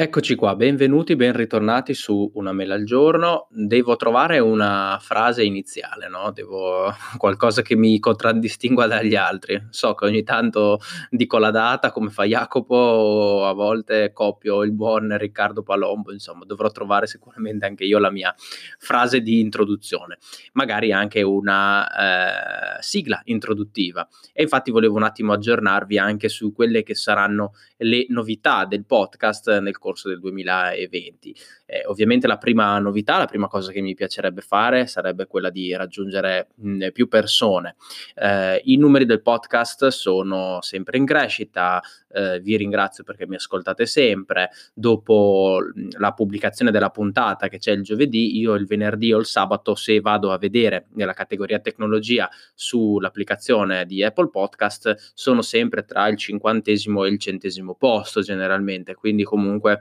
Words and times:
Eccoci 0.00 0.36
qua, 0.36 0.54
benvenuti, 0.54 1.16
ben 1.16 1.32
ritornati 1.32 1.92
su 1.92 2.30
Una 2.34 2.52
mela 2.52 2.76
al 2.76 2.84
giorno. 2.84 3.48
Devo 3.50 3.96
trovare 3.96 4.38
una 4.38 4.96
frase 5.00 5.42
iniziale, 5.42 6.08
no? 6.08 6.30
Devo 6.30 6.94
qualcosa 7.18 7.62
che 7.62 7.74
mi 7.74 7.98
contraddistingua 7.98 8.86
dagli 8.86 9.16
altri. 9.16 9.60
So 9.70 9.96
che 9.96 10.04
ogni 10.04 10.22
tanto 10.22 10.78
dico 11.10 11.38
la 11.38 11.50
data 11.50 11.90
come 11.90 12.10
fa 12.10 12.22
Jacopo, 12.22 13.44
a 13.44 13.52
volte 13.54 14.12
copio 14.12 14.62
il 14.62 14.70
buon 14.70 15.16
Riccardo 15.18 15.64
Palombo, 15.64 16.12
insomma, 16.12 16.44
dovrò 16.44 16.70
trovare 16.70 17.08
sicuramente 17.08 17.66
anche 17.66 17.82
io 17.82 17.98
la 17.98 18.12
mia 18.12 18.32
frase 18.78 19.20
di 19.20 19.40
introduzione, 19.40 20.18
magari 20.52 20.92
anche 20.92 21.22
una 21.22 22.76
eh, 22.78 22.82
sigla 22.82 23.20
introduttiva. 23.24 24.06
E 24.32 24.42
infatti 24.42 24.70
volevo 24.70 24.94
un 24.94 25.02
attimo 25.02 25.32
aggiornarvi 25.32 25.98
anche 25.98 26.28
su 26.28 26.52
quelle 26.52 26.84
che 26.84 26.94
saranno 26.94 27.54
le 27.78 28.06
novità 28.10 28.64
del 28.64 28.84
podcast 28.86 29.58
nel 29.58 29.72
corso 29.72 29.86
del 30.08 30.20
2020. 30.20 31.34
Eh, 31.66 31.84
ovviamente 31.86 32.26
la 32.26 32.38
prima 32.38 32.78
novità, 32.78 33.18
la 33.18 33.26
prima 33.26 33.48
cosa 33.48 33.72
che 33.72 33.80
mi 33.80 33.94
piacerebbe 33.94 34.40
fare 34.40 34.86
sarebbe 34.86 35.26
quella 35.26 35.50
di 35.50 35.74
raggiungere 35.74 36.48
mh, 36.54 36.88
più 36.92 37.08
persone. 37.08 37.76
Eh, 38.14 38.60
I 38.64 38.76
numeri 38.76 39.06
del 39.06 39.22
podcast 39.22 39.88
sono 39.88 40.60
sempre 40.60 40.98
in 40.98 41.06
crescita, 41.06 41.80
eh, 42.10 42.40
vi 42.40 42.56
ringrazio 42.56 43.04
perché 43.04 43.26
mi 43.26 43.36
ascoltate 43.36 43.86
sempre. 43.86 44.50
Dopo 44.74 45.60
la 45.98 46.12
pubblicazione 46.12 46.70
della 46.70 46.90
puntata 46.90 47.48
che 47.48 47.58
c'è 47.58 47.72
il 47.72 47.82
giovedì, 47.82 48.38
io 48.38 48.54
il 48.54 48.66
venerdì 48.66 49.12
o 49.12 49.18
il 49.18 49.26
sabato, 49.26 49.74
se 49.74 50.00
vado 50.00 50.32
a 50.32 50.38
vedere 50.38 50.86
nella 50.94 51.12
categoria 51.12 51.58
tecnologia 51.58 52.28
sull'applicazione 52.54 53.86
di 53.86 54.02
Apple 54.02 54.30
Podcast, 54.30 55.12
sono 55.14 55.42
sempre 55.42 55.84
tra 55.84 56.08
il 56.08 56.16
cinquantesimo 56.16 57.04
e 57.04 57.10
il 57.10 57.18
centesimo 57.18 57.74
posto 57.74 58.20
generalmente, 58.20 58.94
quindi 58.94 59.22
comunque 59.22 59.77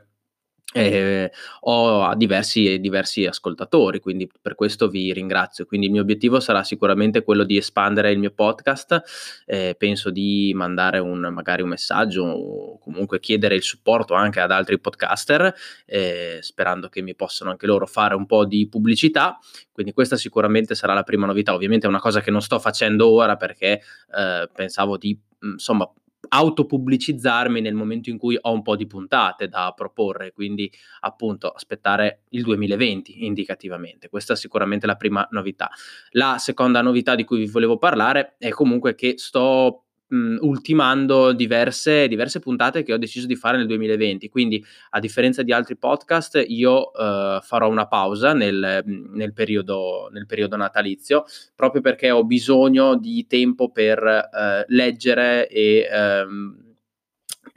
eh, 0.74 1.32
ho 1.62 2.14
diversi, 2.16 2.78
diversi 2.80 3.26
ascoltatori, 3.26 4.00
quindi 4.00 4.30
per 4.42 4.54
questo 4.56 4.90
vi 4.90 5.14
ringrazio. 5.14 5.66
Quindi 5.66 5.86
il 5.88 5.94
mio 5.94 6.02
obiettivo 6.02 6.42
sarà 6.42 6.64
sicuramente 6.64 7.24
quello 7.24 7.44
di 7.44 7.56
espandere 7.56 8.12
il 8.12 8.20
mio 8.20 8.32
podcast. 8.32 9.02
Eh, 9.46 9.76
penso 9.78 10.10
di 10.10 10.52
mandare 10.54 11.00
un, 11.00 11.20
magari 11.32 11.62
un 11.62 11.70
messaggio 11.70 12.24
o 12.24 12.80
comunque 12.80 13.20
chiedere 13.22 13.56
il 13.56 13.64
supporto 13.64 14.14
anche 14.14 14.42
ad 14.42 14.52
altri 14.52 14.78
podcaster, 14.78 15.54
eh, 15.86 16.40
sperando 16.42 16.90
che 16.90 17.02
mi 17.02 17.16
possano 17.16 17.52
anche 17.52 17.66
loro 17.66 17.86
fare 17.88 18.16
un 18.16 18.26
po' 18.26 18.46
di 18.46 18.68
pubblicità. 18.68 19.40
Quindi 19.72 19.94
questa 19.94 20.18
sicuramente 20.18 20.76
sarà 20.76 20.94
la 20.94 21.04
prima 21.04 21.26
novità. 21.26 21.54
Ovviamente 21.54 21.86
è 21.86 21.90
una 21.90 22.02
cosa 22.02 22.20
che 22.20 22.32
non 22.32 22.42
sto 22.42 22.60
facendo 22.60 23.08
ora 23.08 23.38
perché 23.38 23.82
eh, 24.14 24.50
pensavo 24.54 24.98
di 24.98 25.18
insomma 25.40 25.90
autopubblicizzarmi 26.28 27.62
nel 27.62 27.74
momento 27.74 28.10
in 28.10 28.18
cui 28.18 28.38
ho 28.40 28.52
un 28.52 28.62
po' 28.62 28.76
di 28.76 28.88
puntate 28.88 29.48
da 29.48 29.74
proporre, 29.76 30.32
quindi 30.32 30.72
appunto 31.02 31.50
aspettare 31.50 32.24
il 32.30 32.44
2020 32.44 33.26
indicativamente. 33.26 34.10
Questa 34.10 34.34
è 34.34 34.36
sicuramente 34.36 34.86
la 34.86 34.96
prima 34.96 35.28
novità. 35.32 35.70
La 36.12 36.38
seconda 36.38 36.82
novità 36.82 37.16
di 37.16 37.24
cui 37.24 37.40
vi 37.40 37.48
volevo 37.48 37.78
parlare 37.78 38.36
è 38.38 38.50
comunque 38.50 38.96
che 38.96 39.16
sto 39.18 39.87
mh, 40.08 40.38
ultimando 40.42 41.34
diverse, 41.34 42.08
diverse 42.08 42.40
puntate 42.40 42.84
che 42.84 42.94
ho 42.94 42.98
deciso 42.98 43.28
di 43.28 43.36
fare 43.36 43.58
nel 43.58 43.68
2020. 43.68 44.30
Quindi, 44.30 44.64
a 44.92 45.00
differenza 45.00 45.44
di 45.44 45.52
altri 45.52 45.78
podcast, 45.78 46.44
io 46.48 46.92
uh, 46.92 47.42
farò 47.42 47.70
una 47.70 47.88
pausa 47.88 48.34
nel, 48.34 48.84
nel, 48.86 49.34
periodo, 49.34 50.10
nel, 50.12 50.26
periodo, 50.26 50.56
natalizio, 50.56 51.26
proprio 51.56 51.82
perché 51.82 52.12
ho 52.12 52.24
bisogno 52.24 52.96
di 52.96 53.26
tempo 53.28 53.72
per 53.72 54.02
uh, 54.04 54.64
leggere 54.68 55.48
e. 55.48 55.88
Um, 55.92 56.66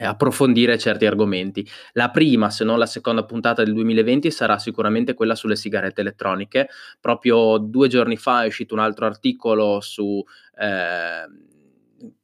approfondire 0.03 0.79
certi 0.79 1.05
argomenti. 1.05 1.67
La 1.93 2.09
prima, 2.09 2.49
se 2.49 2.63
non 2.63 2.79
la 2.79 2.85
seconda 2.87 3.23
puntata 3.23 3.63
del 3.63 3.73
2020 3.73 4.31
sarà 4.31 4.57
sicuramente 4.57 5.13
quella 5.13 5.35
sulle 5.35 5.55
sigarette 5.55 6.01
elettroniche. 6.01 6.69
Proprio 6.99 7.57
due 7.59 7.87
giorni 7.87 8.17
fa 8.17 8.43
è 8.43 8.47
uscito 8.47 8.73
un 8.73 8.79
altro 8.79 9.05
articolo 9.05 9.79
su 9.79 10.23
eh, 10.57 11.50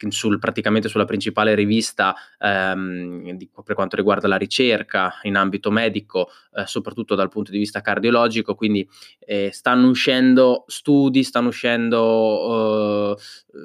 sul, 0.09 0.39
praticamente 0.39 0.89
sulla 0.89 1.05
principale 1.05 1.55
rivista 1.55 2.15
ehm, 2.39 3.31
di, 3.31 3.49
per 3.63 3.75
quanto 3.75 3.95
riguarda 3.95 4.27
la 4.27 4.37
ricerca 4.37 5.13
in 5.23 5.35
ambito 5.35 5.71
medico, 5.71 6.29
eh, 6.53 6.65
soprattutto 6.65 7.15
dal 7.15 7.29
punto 7.29 7.51
di 7.51 7.57
vista 7.57 7.81
cardiologico, 7.81 8.55
quindi 8.55 8.87
eh, 9.19 9.49
stanno 9.51 9.89
uscendo 9.89 10.63
studi, 10.67 11.23
stanno 11.23 11.49
uscendo 11.49 13.15
eh, 13.17 13.21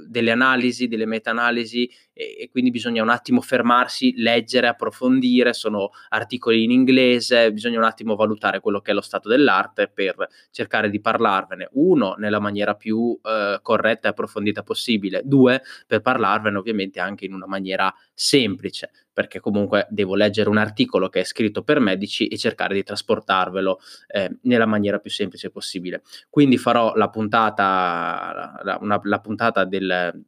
delle 0.08 0.30
analisi, 0.30 0.88
delle 0.88 1.06
meta-analisi 1.06 1.90
e, 2.12 2.36
e, 2.40 2.48
quindi 2.50 2.70
bisogna 2.70 3.02
un 3.02 3.08
attimo 3.08 3.40
fermarsi, 3.40 4.14
leggere, 4.16 4.68
approfondire, 4.68 5.52
sono 5.52 5.90
articoli 6.10 6.64
in 6.64 6.70
inglese, 6.70 7.52
bisogna 7.52 7.78
un 7.78 7.84
attimo 7.84 8.14
valutare 8.14 8.60
quello 8.60 8.80
che 8.80 8.90
è 8.90 8.94
lo 8.94 9.00
stato 9.00 9.28
dell'arte 9.28 9.88
per 9.88 10.28
cercare 10.50 10.90
di 10.90 11.00
parlarvene, 11.00 11.68
uno, 11.72 12.14
nella 12.18 12.40
maniera 12.40 12.74
più 12.74 13.18
eh, 13.22 13.58
corretta 13.62 14.08
e 14.08 14.10
approfondita 14.10 14.62
possibile, 14.62 15.22
due, 15.24 15.62
per 15.86 16.00
parlarvene 16.00 16.58
ovviamente 16.58 17.00
anche 17.00 17.24
in 17.24 17.34
una 17.34 17.46
maniera 17.46 17.92
semplice, 18.12 18.90
perché 19.12 19.40
comunque 19.40 19.86
devo 19.90 20.14
leggere 20.14 20.48
un 20.48 20.58
articolo 20.58 21.08
che 21.08 21.20
è 21.20 21.24
scritto 21.24 21.62
per 21.62 21.80
medici 21.80 22.28
e 22.28 22.36
cercare 22.36 22.74
di 22.74 22.82
trasportarvelo 22.82 23.78
eh, 24.08 24.38
nella 24.42 24.66
maniera 24.66 24.98
più 24.98 25.10
semplice 25.10 25.50
possibile. 25.50 26.02
Quindi 26.28 26.56
farò 26.58 26.94
la 26.94 27.08
puntata, 27.10 28.60
la, 28.62 28.78
una, 28.80 29.00
la 29.02 29.20
puntata 29.20 29.64
del, 29.64 30.24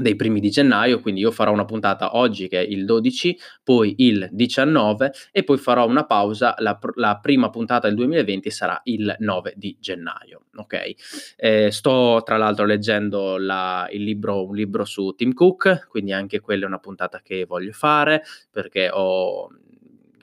dei 0.00 0.16
primi 0.16 0.40
di 0.40 0.50
gennaio, 0.50 1.00
quindi 1.00 1.20
io 1.20 1.30
farò 1.30 1.52
una 1.52 1.64
puntata 1.64 2.16
oggi 2.16 2.48
che 2.48 2.60
è 2.60 2.64
il 2.64 2.84
12, 2.84 3.38
poi 3.62 3.94
il 3.98 4.28
19 4.30 5.12
e 5.32 5.44
poi 5.44 5.58
farò 5.58 5.86
una 5.86 6.04
pausa, 6.04 6.54
la, 6.58 6.78
la 6.94 7.18
prima 7.20 7.50
puntata 7.50 7.86
del 7.86 7.96
2020 7.96 8.50
sarà 8.50 8.80
il 8.84 9.14
9 9.18 9.54
di 9.56 9.76
gennaio, 9.80 10.44
ok? 10.56 10.94
Eh, 11.36 11.70
sto 11.70 12.22
tra 12.24 12.36
l'altro 12.36 12.64
leggendo 12.64 13.36
la, 13.36 13.88
il 13.90 14.02
libro, 14.02 14.46
un 14.46 14.54
libro 14.54 14.84
su 14.84 15.12
Tim 15.16 15.32
Cook, 15.32 15.86
quindi 15.88 16.12
anche 16.12 16.40
quella 16.40 16.64
è 16.64 16.68
una 16.68 16.78
puntata 16.78 17.20
che 17.22 17.44
voglio 17.44 17.72
fare 17.72 18.22
perché 18.50 18.90
ho 18.92 19.48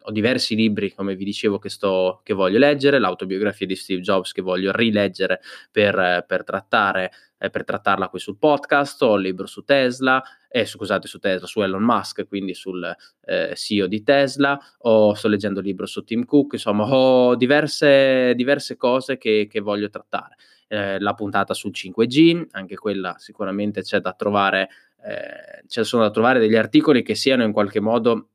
ho 0.06 0.12
diversi 0.12 0.56
libri, 0.56 0.94
come 0.94 1.16
vi 1.16 1.26
dicevo, 1.26 1.58
che, 1.58 1.70
sto, 1.70 2.22
che 2.24 2.34
voglio 2.34 2.60
leggere, 2.60 3.00
l'autobiografia 3.00 3.66
di 3.66 3.76
Steve 3.76 4.02
Jobs 4.02 4.32
che 4.32 4.42
voglio 4.42 4.72
rileggere 4.72 5.42
per, 5.72 6.24
per, 6.28 6.44
trattare, 6.44 7.12
eh, 7.38 7.50
per 7.50 7.64
trattarla 7.64 8.10
qui 8.10 8.20
sul 8.20 8.38
podcast, 8.38 9.02
ho 9.04 9.16
il 9.16 9.24
libro 9.24 9.46
su 9.46 9.64
Tesla, 9.64 10.24
eh, 10.50 10.66
scusate, 10.66 11.08
su 11.08 11.20
Tesla, 11.20 11.48
su 11.48 11.62
Elon 11.62 11.84
Musk, 11.84 12.28
quindi 12.28 12.54
sul 12.54 12.96
eh, 13.26 13.54
CEO 13.56 13.88
di 13.88 14.04
Tesla, 14.04 14.60
o 14.80 15.14
sto 15.14 15.28
leggendo 15.28 15.60
il 15.60 15.66
libro 15.66 15.86
su 15.86 16.04
Tim 16.04 16.26
Cook, 16.26 16.54
insomma, 16.54 16.86
ho 16.86 17.36
diverse, 17.36 18.34
diverse 18.36 18.78
cose 18.78 19.18
che, 19.18 19.48
che 19.50 19.60
voglio 19.60 19.90
trattare. 19.90 20.36
Eh, 20.68 21.00
la 21.00 21.14
puntata 21.14 21.54
sul 21.54 21.72
5G, 21.72 22.48
anche 22.52 22.76
quella 22.76 23.16
sicuramente 23.18 23.82
c'è 23.82 24.00
da 24.00 24.14
trovare, 24.14 24.70
eh, 25.04 25.64
ci 25.68 25.84
sono 25.84 26.04
da 26.04 26.12
trovare 26.12 26.40
degli 26.40 26.56
articoli 26.56 27.04
che 27.04 27.16
siano 27.16 27.44
in 27.44 27.52
qualche 27.52 27.80
modo 27.80 28.30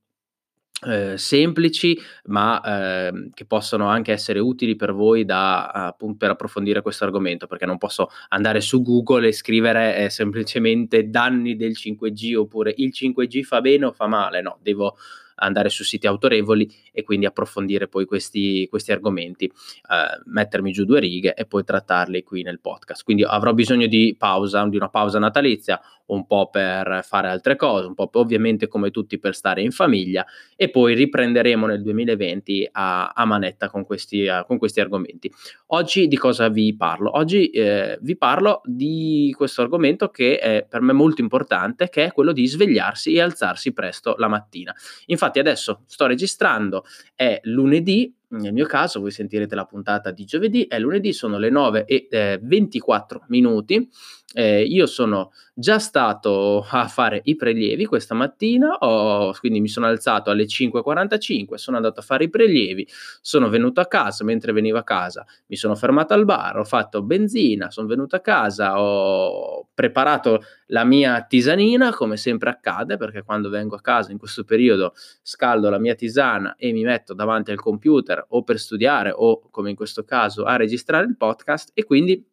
eh, 0.87 1.19
semplici, 1.19 1.99
ma 2.27 2.61
eh, 2.63 3.31
che 3.35 3.45
possono 3.45 3.89
anche 3.89 4.13
essere 4.13 4.39
utili 4.39 4.77
per 4.77 4.93
voi 4.93 5.25
da, 5.25 5.67
appunto, 5.67 6.17
per 6.17 6.31
approfondire 6.31 6.83
questo 6.83 7.05
argomento, 7.05 7.47
perché 7.47 7.67
non 7.67 7.79
posso 7.79 8.09
andare 8.29 8.61
su 8.61 8.83
Google 8.83 9.29
e 9.29 9.33
scrivere 9.33 9.97
eh, 9.97 10.11
semplicemente 10.11 11.09
danni 11.11 11.57
del 11.57 11.73
5G 11.73 12.37
oppure 12.37 12.73
il 12.77 12.93
5G 12.95 13.43
fa 13.43 13.61
bene 13.61 13.87
o 13.87 13.93
fa 13.93 14.07
male, 14.07 14.41
no, 14.41 14.59
devo 14.63 14.97
andare 15.41 15.69
su 15.69 15.85
siti 15.85 16.07
autorevoli 16.07 16.69
e 16.93 17.03
quindi 17.03 17.27
approfondire 17.27 17.89
poi 17.89 18.05
questi, 18.05 18.67
questi 18.69 18.93
argomenti, 18.93 19.45
eh, 19.45 20.21
mettermi 20.27 20.73
giù 20.73 20.85
due 20.85 21.01
righe 21.01 21.35
e 21.35 21.45
poi 21.45 21.65
trattarli 21.65 22.23
qui 22.23 22.43
nel 22.43 22.61
podcast. 22.61 23.05
Quindi 23.05 23.25
avrò 23.25 23.53
bisogno 23.53 23.87
di 23.87 24.15
pausa, 24.19 24.67
di 24.67 24.77
una 24.77 24.89
pausa 24.89 25.19
natalizia, 25.19 25.81
un 26.11 26.27
po' 26.27 26.49
per 26.51 27.01
fare 27.05 27.29
altre 27.29 27.57
cose, 27.57 27.87
un 27.87 27.95
po' 27.95 28.09
ovviamente 28.13 28.69
come 28.69 28.91
tutti 28.91 29.19
per 29.19 29.35
stare 29.35 29.63
in 29.63 29.71
famiglia 29.71 30.25
e 30.57 30.69
poi 30.69 30.95
riprenderemo 30.95 31.67
nel 31.67 31.83
2020 31.83 32.69
a, 32.73 33.13
a 33.15 33.25
manetta 33.25 33.69
con 33.69 33.85
questi, 33.85 34.27
uh, 34.27 34.45
con 34.47 34.59
questi, 34.59 34.81
argomenti. 34.81 35.33
Oggi 35.69 36.09
di 36.09 36.17
cosa 36.17 36.49
vi 36.49 36.75
parlo? 36.77 37.17
Oggi 37.17 37.51
eh, 37.51 37.99
vi 38.03 38.17
parlo 38.17 38.61
di 38.65 39.33
questo 39.37 39.63
argomento 39.63 40.09
che 40.09 40.39
è 40.39 40.67
per 40.69 40.81
me 40.81 40.93
molto 40.93 41.21
importante, 41.21 41.89
che 41.89 42.07
è 42.07 42.13
quello 42.13 42.33
di 42.33 42.47
svegliarsi 42.47 43.15
e 43.15 43.21
alzarsi 43.21 43.73
presto 43.73 44.15
la 44.19 44.29
mattina. 44.29 44.75
Infatti 45.07 45.30
adesso 45.39 45.83
sto 45.87 46.07
registrando, 46.07 46.85
è 47.15 47.41
lunedì, 47.45 48.15
nel 48.29 48.53
mio 48.53 48.67
caso 48.67 49.01
voi 49.01 49.11
sentirete 49.11 49.55
la 49.55 49.65
puntata 49.65 50.11
di 50.11 50.25
giovedì, 50.25 50.67
è 50.67 50.79
lunedì, 50.79 51.13
sono 51.13 51.39
le 51.39 51.51
9 51.51 51.85
e 51.85 52.07
eh, 52.11 52.39
24 52.43 53.25
minuti 53.29 53.89
eh, 54.33 54.63
io 54.63 54.87
sono 54.87 55.33
già 55.55 55.79
stato 55.79 56.65
a 56.69 56.87
fare 56.87 57.21
i 57.25 57.35
prelievi 57.35 57.85
questa 57.85 58.15
mattina, 58.15 58.77
ho, 58.79 59.33
quindi 59.39 59.61
mi 59.61 59.69
sono 59.69 59.87
alzato 59.87 60.31
alle 60.31 60.45
5.45, 60.45 61.55
sono 61.55 61.77
andato 61.77 62.01
a 62.01 62.03
fare 62.03 62.25
i 62.25 62.31
prelievi, 62.31 62.87
sono 63.21 63.49
venuto 63.49 63.81
a 63.81 63.87
casa, 63.87 64.23
mentre 64.25 64.53
venivo 64.53 64.79
a 64.79 64.85
casa 64.85 65.27
mi 65.49 65.57
sono 65.57 65.75
fermato 65.75 66.15
al 66.15 66.25
bar, 66.25 66.59
ho 66.59 66.65
fatto 66.65 67.03
benzina, 67.03 67.71
sono 67.71 67.89
venuto 67.89 68.15
a 68.17 68.21
casa, 68.21 68.81
ho 68.81 69.69
preparato 69.75 70.43
la 70.67 70.85
mia 70.85 71.23
tisanina, 71.23 71.93
come 71.93 72.17
sempre 72.17 72.51
accade, 72.51 72.97
perché 72.97 73.23
quando 73.23 73.49
vengo 73.49 73.75
a 73.75 73.81
casa 73.81 74.13
in 74.13 74.19
questo 74.19 74.45
periodo 74.45 74.93
scaldo 75.23 75.69
la 75.69 75.79
mia 75.79 75.95
tisana 75.97 76.55
e 76.57 76.73
mi 76.73 76.85
metto 76.85 77.15
davanti 77.15 77.51
al 77.51 77.59
computer 77.59 78.25
o 78.29 78.45
per 78.45 78.61
studiare 78.61 79.13
o 79.15 79.43
come 79.51 79.71
in 79.71 79.77
questo 79.77 80.05
caso 80.05 80.45
a 80.45 80.57
registrare 80.57 81.07
il 81.07 81.17
podcast 81.17 81.73
e 81.75 81.85
quindi 81.85 82.25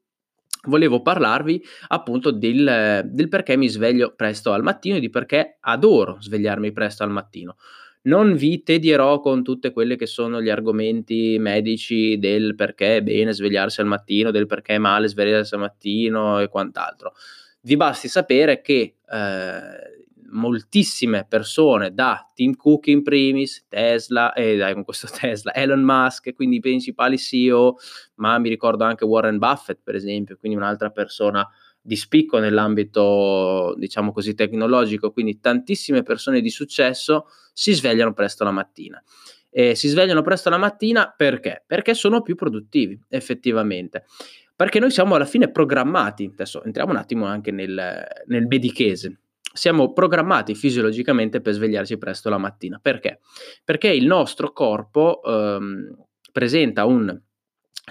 volevo 0.68 1.02
parlarvi 1.02 1.64
appunto 1.88 2.32
del, 2.32 3.04
del, 3.06 3.28
perché 3.28 3.58
mi 3.58 3.68
sveglio 3.68 4.14
presto 4.16 4.54
al 4.54 4.64
mattino 4.64 4.98
e 4.98 5.00
di 5.00 5.10
perché 5.10 5.58
adoro 5.62 6.18
svegliarmi 6.20 6.72
presto 6.72 7.04
al 7.04 7.10
mattino. 7.10 7.58
Non 8.04 8.36
vi 8.36 8.64
tedierò 8.64 9.20
con 9.20 9.44
tutte 9.44 9.72
quelle 9.72 9.98
che 9.98 10.06
sono 10.06 10.42
gli 10.42 10.50
argomenti 10.50 11.38
medici 11.40 12.18
del 12.20 12.56
perché 12.56 12.98
è 12.98 13.02
bene 13.02 13.34
svegliarsi 13.34 13.82
al 13.82 13.88
mattino, 13.88 14.32
del 14.32 14.46
perché 14.46 14.76
è 14.76 14.78
male 14.78 15.10
svegliarsi 15.10 15.56
al 15.56 15.60
mattino 15.60 16.40
e 16.40 16.48
quant'altro. 16.48 17.14
Vi 17.62 17.76
basti 17.76 18.08
sapere 18.08 18.62
che 18.62 18.96
eh, 19.10 19.97
moltissime 20.30 21.26
persone, 21.28 21.94
da 21.94 22.30
Tim 22.34 22.56
Cook 22.56 22.88
in 22.88 23.04
primis, 23.04 23.66
Tesla, 23.68 24.34
e 24.34 24.54
eh, 24.54 24.58
dai, 24.58 24.74
con 24.74 24.84
questo 24.84 25.08
Tesla, 25.12 25.54
Elon 25.54 25.82
Musk, 25.82 26.34
quindi 26.34 26.58
i 26.58 26.60
principali 26.60 27.18
CEO, 27.18 27.78
ma 28.16 28.38
mi 28.40 28.50
ricordo 28.50 28.84
anche 28.84 29.06
Warren 29.06 29.38
Buffett, 29.38 29.80
per 29.84 29.96
esempio, 29.96 30.38
quindi 30.38 30.58
un'altra 30.58 30.90
persona 30.90 31.48
di 31.82 31.96
spicco 31.96 32.40
nell'ambito, 32.40 33.74
diciamo 33.78 34.12
così, 34.12 34.34
tecnologico, 34.34 35.12
quindi 35.12 35.40
tantissime 35.40 36.04
persone 36.04 36.42
di 36.42 36.50
successo 36.50 37.28
si 37.54 37.74
svegliano 37.74 38.14
presto 38.14 38.44
la 38.44 38.52
mattina. 38.52 39.02
E 39.50 39.74
si 39.74 39.88
svegliano 39.88 40.22
presto 40.22 40.50
la 40.50 40.58
mattina 40.58 41.14
perché? 41.16 41.64
Perché 41.66 41.94
sono 41.94 42.22
più 42.22 42.36
produttivi, 42.36 43.00
effettivamente. 43.08 44.06
Perché 44.54 44.80
noi 44.80 44.92
siamo 44.92 45.16
alla 45.16 45.26
fine 45.26 45.50
programmati, 45.50 46.30
adesso 46.32 46.62
entriamo 46.64 46.92
un 46.92 46.98
attimo 46.98 47.26
anche 47.26 47.52
nel, 47.52 48.06
nel 48.26 48.48
bedichese, 48.48 49.20
siamo 49.58 49.92
programmati 49.92 50.54
fisiologicamente 50.54 51.42
per 51.42 51.54
svegliarci 51.54 51.98
presto 51.98 52.30
la 52.30 52.38
mattina. 52.38 52.80
Perché? 52.80 53.20
Perché 53.64 53.90
il 53.90 54.06
nostro 54.06 54.54
corpo 54.54 55.22
ehm, 55.24 55.96
presenta 56.32 56.86
un 56.86 57.20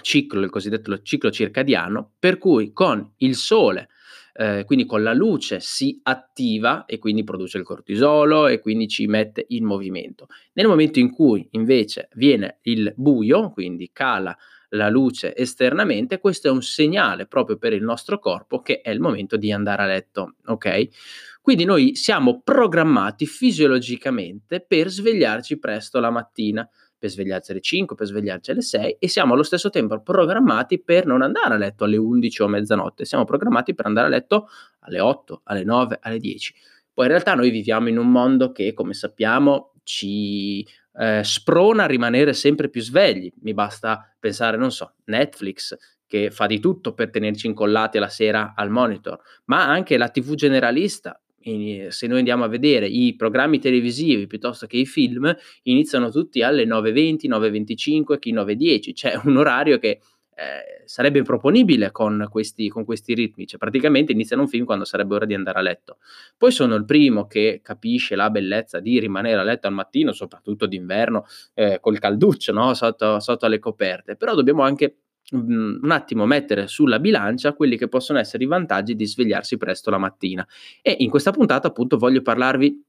ciclo, 0.01 0.41
il 0.41 0.49
cosiddetto 0.49 1.01
ciclo 1.01 1.29
circadiano, 1.29 2.13
per 2.17 2.37
cui 2.37 2.71
con 2.71 3.13
il 3.17 3.35
sole, 3.35 3.89
eh, 4.33 4.63
quindi 4.65 4.85
con 4.85 5.03
la 5.03 5.13
luce, 5.13 5.59
si 5.59 5.99
attiva 6.03 6.85
e 6.85 6.99
quindi 6.99 7.25
produce 7.25 7.57
il 7.57 7.65
cortisolo 7.65 8.47
e 8.47 8.59
quindi 8.61 8.87
ci 8.87 9.05
mette 9.07 9.45
in 9.49 9.65
movimento. 9.65 10.27
Nel 10.53 10.67
momento 10.67 10.99
in 10.99 11.11
cui 11.11 11.45
invece 11.51 12.07
viene 12.13 12.59
il 12.61 12.93
buio, 12.95 13.51
quindi 13.51 13.89
cala 13.91 14.37
la 14.71 14.89
luce 14.89 15.35
esternamente, 15.35 16.19
questo 16.19 16.47
è 16.47 16.51
un 16.51 16.61
segnale 16.61 17.25
proprio 17.25 17.57
per 17.57 17.73
il 17.73 17.83
nostro 17.83 18.19
corpo 18.19 18.59
che 18.61 18.81
è 18.81 18.89
il 18.89 18.99
momento 18.99 19.37
di 19.37 19.51
andare 19.51 19.83
a 19.83 19.85
letto, 19.85 20.35
ok? 20.45 20.87
Quindi 21.47 21.63
noi 21.63 21.95
siamo 21.95 22.41
programmati 22.43 23.25
fisiologicamente 23.25 24.59
per 24.59 24.89
svegliarci 24.89 25.57
presto 25.57 26.01
la 26.01 26.09
mattina, 26.09 26.69
per 26.97 27.09
svegliarci 27.09 27.51
alle 27.51 27.61
5, 27.61 27.95
per 27.95 28.05
svegliarci 28.05 28.51
alle 28.51 28.61
6 28.61 28.97
e 28.99 29.07
siamo 29.07 29.33
allo 29.33 29.43
stesso 29.43 29.69
tempo 29.69 30.01
programmati 30.01 30.83
per 30.83 31.05
non 31.05 31.21
andare 31.21 31.53
a 31.53 31.57
letto 31.57 31.85
alle 31.85 31.95
11 31.95 32.41
o 32.41 32.47
mezzanotte, 32.49 33.05
siamo 33.05 33.23
programmati 33.23 33.73
per 33.73 33.85
andare 33.85 34.07
a 34.07 34.09
letto 34.09 34.49
alle 34.79 34.99
8, 34.99 35.43
alle 35.45 35.63
9, 35.63 35.99
alle 36.01 36.19
10. 36.19 36.53
Poi 36.93 37.05
in 37.05 37.11
realtà 37.11 37.33
noi 37.33 37.49
viviamo 37.49 37.87
in 37.87 37.97
un 37.97 38.11
mondo 38.11 38.51
che, 38.51 38.73
come 38.73 38.93
sappiamo, 38.93 39.71
ci 39.83 40.67
eh, 40.99 41.21
sprona 41.23 41.85
a 41.85 41.87
rimanere 41.87 42.33
sempre 42.33 42.67
più 42.67 42.81
svegli. 42.81 43.31
Mi 43.43 43.53
basta 43.53 44.13
pensare, 44.19 44.57
non 44.57 44.73
so, 44.73 44.95
Netflix, 45.05 45.77
che 46.05 46.29
fa 46.29 46.45
di 46.45 46.59
tutto 46.59 46.93
per 46.93 47.09
tenerci 47.09 47.47
incollati 47.47 47.95
alla 47.95 48.09
sera 48.09 48.51
al 48.53 48.69
monitor, 48.69 49.17
ma 49.45 49.65
anche 49.65 49.95
la 49.95 50.09
TV 50.09 50.33
generalista 50.33 51.17
se 51.89 52.07
noi 52.07 52.17
andiamo 52.19 52.43
a 52.43 52.47
vedere 52.47 52.87
i 52.87 53.15
programmi 53.15 53.59
televisivi 53.59 54.27
piuttosto 54.27 54.67
che 54.67 54.77
i 54.77 54.85
film, 54.85 55.35
iniziano 55.63 56.09
tutti 56.09 56.41
alle 56.41 56.65
9.20, 56.65 57.27
9.25, 57.29 58.19
chi 58.19 58.33
9.10, 58.33 58.93
c'è 58.93 59.21
un 59.23 59.37
orario 59.37 59.77
che 59.77 59.99
eh, 60.39 60.83
sarebbe 60.85 61.17
improponibile 61.17 61.91
con 61.91 62.27
questi, 62.29 62.69
con 62.69 62.85
questi 62.85 63.15
ritmi, 63.15 63.47
cioè 63.47 63.57
praticamente 63.57 64.11
iniziano 64.11 64.43
un 64.43 64.47
film 64.47 64.65
quando 64.65 64.85
sarebbe 64.85 65.15
ora 65.15 65.25
di 65.25 65.33
andare 65.33 65.57
a 65.57 65.61
letto. 65.61 65.97
Poi 66.37 66.51
sono 66.51 66.75
il 66.75 66.85
primo 66.85 67.25
che 67.25 67.61
capisce 67.63 68.15
la 68.15 68.29
bellezza 68.29 68.79
di 68.79 68.99
rimanere 68.99 69.39
a 69.39 69.43
letto 69.43 69.65
al 69.65 69.73
mattino, 69.73 70.11
soprattutto 70.11 70.67
d'inverno, 70.67 71.25
eh, 71.55 71.79
col 71.79 71.97
calduccio 71.97 72.53
no? 72.53 72.73
sotto, 72.75 73.19
sotto 73.19 73.47
alle 73.47 73.57
coperte, 73.57 74.15
però 74.15 74.35
dobbiamo 74.35 74.61
anche 74.61 74.97
Mhmm, 75.29 75.79
un 75.81 75.91
attimo 75.91 76.25
mettere 76.25 76.67
sulla 76.67 76.99
bilancia 76.99 77.53
quelli 77.53 77.77
che 77.77 77.89
possono 77.89 78.17
essere 78.17 78.45
i 78.45 78.47
vantaggi 78.47 78.95
di 78.95 79.05
svegliarsi 79.05 79.57
presto 79.57 79.89
la 79.89 79.97
mattina. 79.97 80.47
E 80.81 80.95
in 80.99 81.09
questa 81.09 81.31
puntata 81.31 81.67
appunto 81.67 81.97
voglio 81.97 82.21
parlarvi 82.21 82.83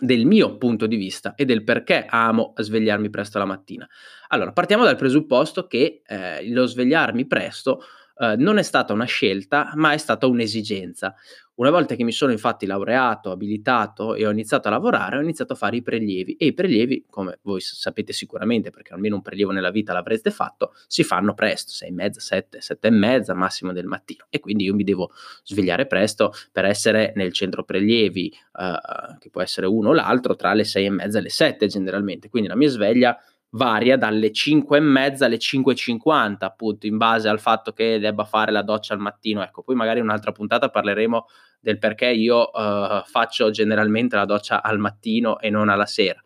del 0.00 0.24
mio 0.24 0.56
punto 0.56 0.86
di 0.86 0.96
vista 0.96 1.34
e 1.34 1.44
del 1.44 1.62
perché 1.62 2.06
amo 2.08 2.52
svegliarmi 2.56 3.10
presto 3.10 3.38
la 3.38 3.44
mattina. 3.44 3.88
Allora, 4.28 4.52
partiamo 4.52 4.84
dal 4.84 4.96
presupposto 4.96 5.66
che 5.66 6.02
eh, 6.06 6.48
lo 6.50 6.66
svegliarmi 6.66 7.26
presto 7.26 7.82
eh, 8.20 8.36
non 8.36 8.58
è 8.58 8.62
stata 8.62 8.92
una 8.92 9.06
scelta, 9.06 9.72
ma 9.76 9.92
è 9.92 9.96
stata 9.96 10.26
un'esigenza. 10.26 11.14
Una 11.54 11.70
volta 11.70 11.94
che 11.94 12.04
mi 12.04 12.12
sono 12.12 12.32
infatti 12.32 12.66
laureato, 12.66 13.30
abilitato 13.30 14.14
e 14.14 14.26
ho 14.26 14.30
iniziato 14.30 14.68
a 14.68 14.70
lavorare, 14.70 15.16
ho 15.16 15.22
iniziato 15.22 15.54
a 15.54 15.56
fare 15.56 15.76
i 15.76 15.82
prelievi 15.82 16.34
e 16.36 16.46
i 16.46 16.52
prelievi, 16.52 17.06
come 17.08 17.38
voi 17.42 17.60
sapete 17.60 18.12
sicuramente, 18.12 18.70
perché 18.70 18.92
almeno 18.92 19.16
un 19.16 19.22
prelievo 19.22 19.52
nella 19.52 19.70
vita 19.70 19.94
l'avreste 19.94 20.30
fatto, 20.30 20.72
si 20.86 21.02
fanno 21.02 21.32
presto, 21.32 21.70
sei 21.70 21.88
e 21.88 21.92
mezza, 21.92 22.20
sette, 22.20 22.60
sette 22.60 22.88
e 22.88 22.90
mezza 22.90 23.34
massimo 23.34 23.72
del 23.72 23.86
mattino 23.86 24.26
e 24.28 24.38
quindi 24.38 24.64
io 24.64 24.74
mi 24.74 24.84
devo 24.84 25.10
svegliare 25.42 25.86
presto 25.86 26.32
per 26.52 26.66
essere 26.66 27.12
nel 27.16 27.32
centro 27.32 27.64
prelievi, 27.64 28.32
uh, 28.52 29.18
che 29.18 29.30
può 29.30 29.40
essere 29.42 29.66
uno 29.66 29.90
o 29.90 29.92
l'altro, 29.92 30.36
tra 30.36 30.52
le 30.54 30.64
sei 30.64 30.86
e 30.86 30.90
mezza 30.90 31.18
e 31.18 31.22
le 31.22 31.30
sette 31.30 31.66
generalmente, 31.66 32.28
quindi 32.28 32.48
la 32.48 32.56
mia 32.56 32.68
sveglia 32.68 33.18
varia 33.50 33.96
dalle 33.96 34.32
5 34.32 34.76
e 34.76 34.80
mezza 34.80 35.26
alle 35.26 35.36
5.50 35.36 36.36
appunto 36.40 36.86
in 36.86 36.96
base 36.96 37.28
al 37.28 37.40
fatto 37.40 37.72
che 37.72 37.98
debba 37.98 38.24
fare 38.24 38.52
la 38.52 38.62
doccia 38.62 38.94
al 38.94 39.00
mattino. 39.00 39.42
Ecco 39.42 39.62
poi 39.62 39.74
magari 39.74 39.98
in 39.98 40.04
un'altra 40.04 40.32
puntata 40.32 40.68
parleremo 40.68 41.26
del 41.60 41.78
perché 41.78 42.08
io 42.10 42.50
uh, 42.50 43.02
faccio 43.04 43.50
generalmente 43.50 44.16
la 44.16 44.24
doccia 44.24 44.62
al 44.62 44.78
mattino 44.78 45.38
e 45.40 45.50
non 45.50 45.68
alla 45.68 45.86
sera. 45.86 46.22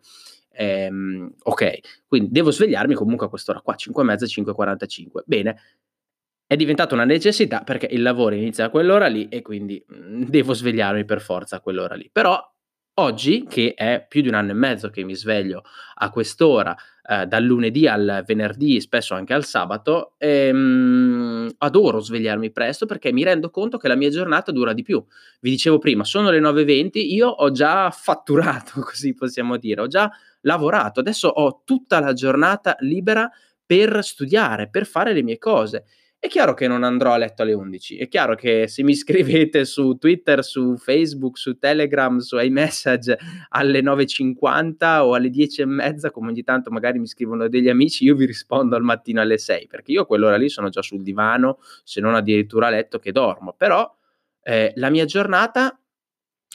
Ehm, 0.57 1.33
ok 1.43 1.79
quindi 2.07 2.29
devo 2.31 2.49
svegliarmi 2.49 2.93
comunque 2.93 3.25
a 3.25 3.29
quest'ora 3.29 3.59
qua 3.59 3.75
5 3.75 4.01
e 4.01 4.05
mezza 4.05 4.25
5.45 4.25 5.23
bene 5.25 5.57
è 6.47 6.55
diventata 6.55 6.93
una 6.93 7.05
necessità 7.05 7.61
perché 7.61 7.87
il 7.89 8.01
lavoro 8.01 8.35
inizia 8.35 8.65
a 8.65 8.69
quell'ora 8.69 9.07
lì 9.07 9.27
e 9.29 9.41
quindi 9.41 9.83
mm, 9.91 10.23
devo 10.23 10.53
svegliarmi 10.53 11.03
per 11.03 11.19
forza 11.19 11.55
a 11.55 11.59
quell'ora 11.59 11.95
lì. 11.95 12.09
Però 12.11 12.39
Oggi, 12.97 13.43
che 13.45 13.73
è 13.73 14.05
più 14.07 14.21
di 14.21 14.29
un 14.29 14.35
anno 14.35 14.51
e 14.51 14.53
mezzo 14.53 14.89
che 14.89 15.03
mi 15.03 15.15
sveglio 15.15 15.63
a 15.95 16.09
quest'ora, 16.09 16.73
eh, 17.05 17.25
dal 17.25 17.43
lunedì 17.43 17.87
al 17.87 18.23
venerdì, 18.25 18.79
spesso 18.79 19.13
anche 19.15 19.33
al 19.33 19.43
sabato, 19.43 20.13
ehm, 20.17 21.55
adoro 21.57 21.99
svegliarmi 21.99 22.51
presto 22.53 22.85
perché 22.85 23.11
mi 23.11 23.23
rendo 23.25 23.49
conto 23.49 23.77
che 23.77 23.89
la 23.89 23.95
mia 23.95 24.09
giornata 24.09 24.53
dura 24.53 24.71
di 24.71 24.81
più. 24.81 25.03
Vi 25.41 25.49
dicevo 25.49 25.77
prima, 25.77 26.05
sono 26.05 26.29
le 26.29 26.39
9.20, 26.39 26.99
io 27.13 27.27
ho 27.27 27.51
già 27.51 27.89
fatturato, 27.91 28.79
così 28.79 29.13
possiamo 29.13 29.57
dire, 29.57 29.81
ho 29.81 29.87
già 29.87 30.09
lavorato, 30.41 31.01
adesso 31.01 31.27
ho 31.27 31.63
tutta 31.65 31.99
la 31.99 32.13
giornata 32.13 32.77
libera 32.79 33.29
per 33.65 34.05
studiare, 34.05 34.69
per 34.69 34.85
fare 34.85 35.11
le 35.11 35.21
mie 35.21 35.37
cose 35.37 35.83
è 36.25 36.27
chiaro 36.27 36.55
che 36.55 36.67
non 36.67 36.83
andrò 36.83 37.13
a 37.13 37.17
letto 37.17 37.43
alle 37.43 37.53
11, 37.53 37.97
è 37.97 38.07
chiaro 38.07 38.35
che 38.35 38.67
se 38.67 38.83
mi 38.83 38.93
scrivete 38.95 39.63
su 39.63 39.95
Twitter, 39.97 40.43
su 40.43 40.75
Facebook, 40.75 41.37
su 41.37 41.57
Telegram, 41.57 42.17
su 42.17 42.37
iMessage 42.37 43.17
alle 43.49 43.81
9.50 43.81 44.99
o 44.99 45.13
alle 45.13 45.29
10.30, 45.29 46.09
come 46.11 46.29
ogni 46.29 46.43
tanto 46.43 46.71
magari 46.71 46.99
mi 46.99 47.07
scrivono 47.07 47.47
degli 47.47 47.69
amici, 47.69 48.03
io 48.03 48.15
vi 48.15 48.25
rispondo 48.25 48.75
al 48.75 48.83
mattino 48.83 49.21
alle 49.21 49.37
6, 49.37 49.67
perché 49.67 49.91
io 49.91 50.01
a 50.01 50.05
quell'ora 50.05 50.35
lì 50.35 50.49
sono 50.49 50.69
già 50.69 50.81
sul 50.81 51.03
divano, 51.03 51.59
se 51.83 52.01
non 52.01 52.15
addirittura 52.15 52.67
a 52.67 52.71
letto 52.71 52.97
che 52.97 53.11
dormo, 53.11 53.53
però 53.55 53.89
eh, 54.41 54.73
la 54.75 54.89
mia 54.89 55.05
giornata 55.05 55.79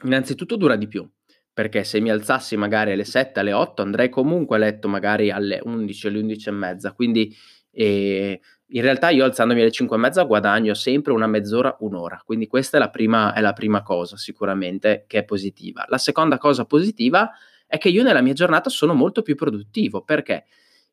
innanzitutto 0.02 0.56
dura 0.56 0.74
di 0.74 0.88
più, 0.88 1.08
perché 1.52 1.84
se 1.84 2.00
mi 2.00 2.10
alzassi 2.10 2.56
magari 2.56 2.92
alle 2.92 3.04
7, 3.04 3.38
alle 3.38 3.52
8 3.52 3.82
andrei 3.82 4.08
comunque 4.08 4.56
a 4.56 4.58
letto 4.58 4.88
magari 4.88 5.30
alle 5.30 5.60
11, 5.62 6.06
alle 6.08 6.20
11.30, 6.20 6.94
quindi... 6.94 7.34
Eh, 7.72 8.40
in 8.72 8.82
realtà 8.82 9.10
io 9.10 9.24
alzandomi 9.24 9.60
alle 9.60 9.70
5 9.70 9.96
e 9.96 9.98
mezza 9.98 10.22
guadagno 10.22 10.74
sempre 10.74 11.12
una 11.12 11.26
mezz'ora, 11.26 11.76
un'ora, 11.80 12.22
quindi 12.24 12.46
questa 12.46 12.76
è 12.76 12.80
la, 12.80 12.90
prima, 12.90 13.32
è 13.32 13.40
la 13.40 13.52
prima 13.52 13.82
cosa 13.82 14.16
sicuramente 14.16 15.04
che 15.06 15.18
è 15.18 15.24
positiva. 15.24 15.84
La 15.88 15.98
seconda 15.98 16.38
cosa 16.38 16.64
positiva 16.64 17.30
è 17.66 17.78
che 17.78 17.88
io 17.88 18.02
nella 18.02 18.20
mia 18.20 18.32
giornata 18.32 18.70
sono 18.70 18.94
molto 18.94 19.22
più 19.22 19.34
produttivo, 19.34 20.02
perché? 20.02 20.44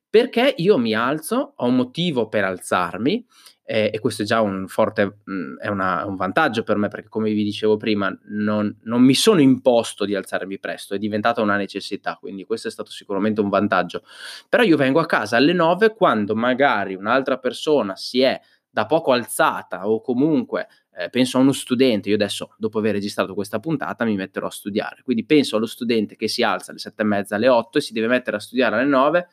Perché 0.10 0.54
io 0.58 0.78
mi 0.78 0.94
alzo, 0.94 1.54
ho 1.56 1.68
un 1.68 1.76
motivo 1.76 2.30
per 2.30 2.44
alzarmi, 2.44 3.26
eh, 3.70 3.92
e 3.94 4.00
questo 4.00 4.22
è 4.22 4.26
già 4.26 4.40
un 4.40 4.66
forte, 4.70 5.18
mh, 5.26 5.34
mm, 5.34 5.58
è 5.58 5.68
una, 5.68 6.06
un 6.06 6.16
vantaggio 6.16 6.64
per 6.64 6.78
me 6.78 6.88
perché 6.88 7.10
come 7.10 7.34
vi 7.34 7.44
dicevo 7.44 7.76
prima 7.76 8.18
non, 8.30 8.74
non, 8.84 9.02
mi 9.02 9.14
sono 9.14 9.42
imposto 9.42 10.06
di 10.06 10.16
alzarmi 10.16 10.58
presto, 10.58 10.96
è 10.96 10.98
diventata 10.98 11.42
una 11.42 11.58
necessità, 11.58 12.16
quindi 12.18 12.46
questo 12.46 12.70
è 12.70 12.72
stato 12.72 12.92
sicuramente 12.92 13.42
un 13.42 13.50
vantaggio. 13.50 14.04
Però 14.48 14.64
io 14.64 14.78
vengo 14.78 15.02
a 15.02 15.06
casa 15.06 15.36
alle 15.36 15.52
9 15.52 15.94
quando 15.96 16.34
magari 16.34 16.96
un'altra 16.96 17.40
persona 17.40 17.98
si 17.98 18.22
è 18.22 18.40
da 18.70 18.86
poco 18.86 19.12
alzata 19.12 19.90
o 19.90 20.00
comunque 20.00 20.68
eh, 20.96 21.10
penso 21.10 21.38
a 21.38 21.42
uno 21.42 21.52
studente, 21.52 22.08
io 22.08 22.16
adesso 22.16 22.56
dopo 22.58 22.80
aver 22.80 22.94
registrato 22.94 23.34
questa 23.34 23.60
puntata 23.60 24.06
mi 24.06 24.16
metterò 24.16 24.48
a 24.48 24.52
studiare, 24.52 25.02
quindi 25.04 25.26
penso 25.26 25.58
allo 25.58 25.66
studente 25.66 26.16
che 26.16 26.30
si 26.30 26.42
alza 26.42 26.72
alle 26.72 26.80
7 26.80 27.02
e 27.02 27.06
mezza, 27.06 27.36
alle 27.36 27.50
8 27.50 27.80
e 27.80 27.82
si 27.82 27.92
deve 27.92 28.08
mettere 28.08 28.38
a 28.38 28.40
studiare 28.40 28.78
alle 28.78 28.86
9 28.86 29.28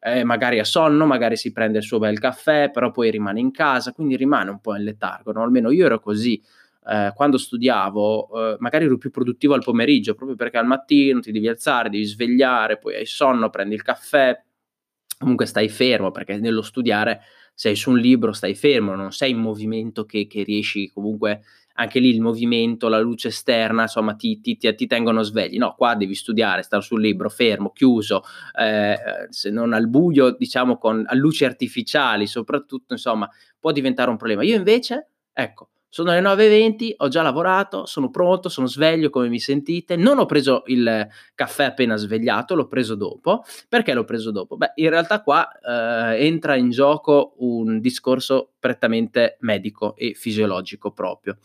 eh, 0.00 0.24
magari 0.24 0.58
ha 0.58 0.64
sonno, 0.64 1.06
magari 1.06 1.36
si 1.36 1.52
prende 1.52 1.78
il 1.78 1.84
suo 1.84 1.98
bel 1.98 2.18
caffè, 2.18 2.70
però 2.70 2.90
poi 2.90 3.10
rimane 3.10 3.40
in 3.40 3.50
casa, 3.50 3.92
quindi 3.92 4.16
rimane 4.16 4.50
un 4.50 4.60
po' 4.60 4.76
in 4.76 4.84
letargo, 4.84 5.32
no? 5.32 5.42
almeno 5.42 5.70
io 5.70 5.86
ero 5.86 6.00
così. 6.00 6.40
Eh, 6.90 7.12
quando 7.14 7.36
studiavo, 7.36 8.54
eh, 8.54 8.56
magari 8.60 8.86
ero 8.86 8.96
più 8.96 9.10
produttivo 9.10 9.54
al 9.54 9.62
pomeriggio, 9.62 10.14
proprio 10.14 10.36
perché 10.36 10.56
al 10.56 10.66
mattino 10.66 11.20
ti 11.20 11.32
devi 11.32 11.48
alzare, 11.48 11.90
devi 11.90 12.04
svegliare, 12.04 12.78
poi 12.78 12.94
hai 12.94 13.06
sonno, 13.06 13.50
prendi 13.50 13.74
il 13.74 13.82
caffè, 13.82 14.40
comunque 15.18 15.46
stai 15.46 15.68
fermo 15.68 16.10
perché 16.10 16.38
nello 16.38 16.62
studiare 16.62 17.20
sei 17.52 17.74
su 17.74 17.90
un 17.90 17.98
libro, 17.98 18.32
stai 18.32 18.54
fermo, 18.54 18.94
non 18.94 19.10
sei 19.10 19.32
in 19.32 19.38
movimento 19.38 20.04
che, 20.04 20.28
che 20.28 20.44
riesci 20.44 20.90
comunque 20.92 21.42
anche 21.78 22.00
lì 22.00 22.08
il 22.08 22.20
movimento, 22.20 22.88
la 22.88 22.98
luce 22.98 23.28
esterna, 23.28 23.82
insomma, 23.82 24.14
ti, 24.14 24.40
ti, 24.40 24.56
ti, 24.56 24.74
ti 24.74 24.86
tengono 24.86 25.22
svegli. 25.22 25.58
No, 25.58 25.74
qua 25.76 25.94
devi 25.94 26.14
studiare, 26.14 26.62
stare 26.62 26.82
sul 26.82 27.00
libro, 27.00 27.28
fermo, 27.28 27.70
chiuso, 27.70 28.22
eh, 28.58 28.96
se 29.30 29.50
non 29.50 29.72
al 29.72 29.88
buio, 29.88 30.30
diciamo, 30.36 30.76
con 30.76 31.04
a 31.06 31.14
luci 31.14 31.44
artificiali, 31.44 32.26
soprattutto, 32.26 32.94
insomma, 32.94 33.28
può 33.58 33.70
diventare 33.70 34.10
un 34.10 34.16
problema. 34.16 34.42
Io 34.42 34.56
invece, 34.56 35.10
ecco, 35.32 35.70
sono 35.90 36.12
le 36.12 36.20
9.20, 36.20 36.94
ho 36.98 37.08
già 37.08 37.22
lavorato, 37.22 37.86
sono 37.86 38.10
pronto, 38.10 38.48
sono 38.48 38.66
sveglio 38.66 39.08
come 39.08 39.28
mi 39.28 39.40
sentite. 39.40 39.96
Non 39.96 40.18
ho 40.18 40.26
preso 40.26 40.62
il 40.66 41.06
caffè 41.34 41.64
appena 41.64 41.96
svegliato, 41.96 42.54
l'ho 42.54 42.68
preso 42.68 42.94
dopo. 42.94 43.42
Perché 43.68 43.94
l'ho 43.94 44.04
preso 44.04 44.30
dopo? 44.30 44.56
Beh, 44.56 44.72
in 44.76 44.90
realtà 44.90 45.22
qua 45.22 45.48
eh, 45.50 46.26
entra 46.26 46.56
in 46.56 46.70
gioco 46.70 47.34
un 47.38 47.80
discorso 47.80 48.52
prettamente 48.58 49.38
medico 49.40 49.96
e 49.96 50.12
fisiologico 50.14 50.92
proprio. 50.92 51.38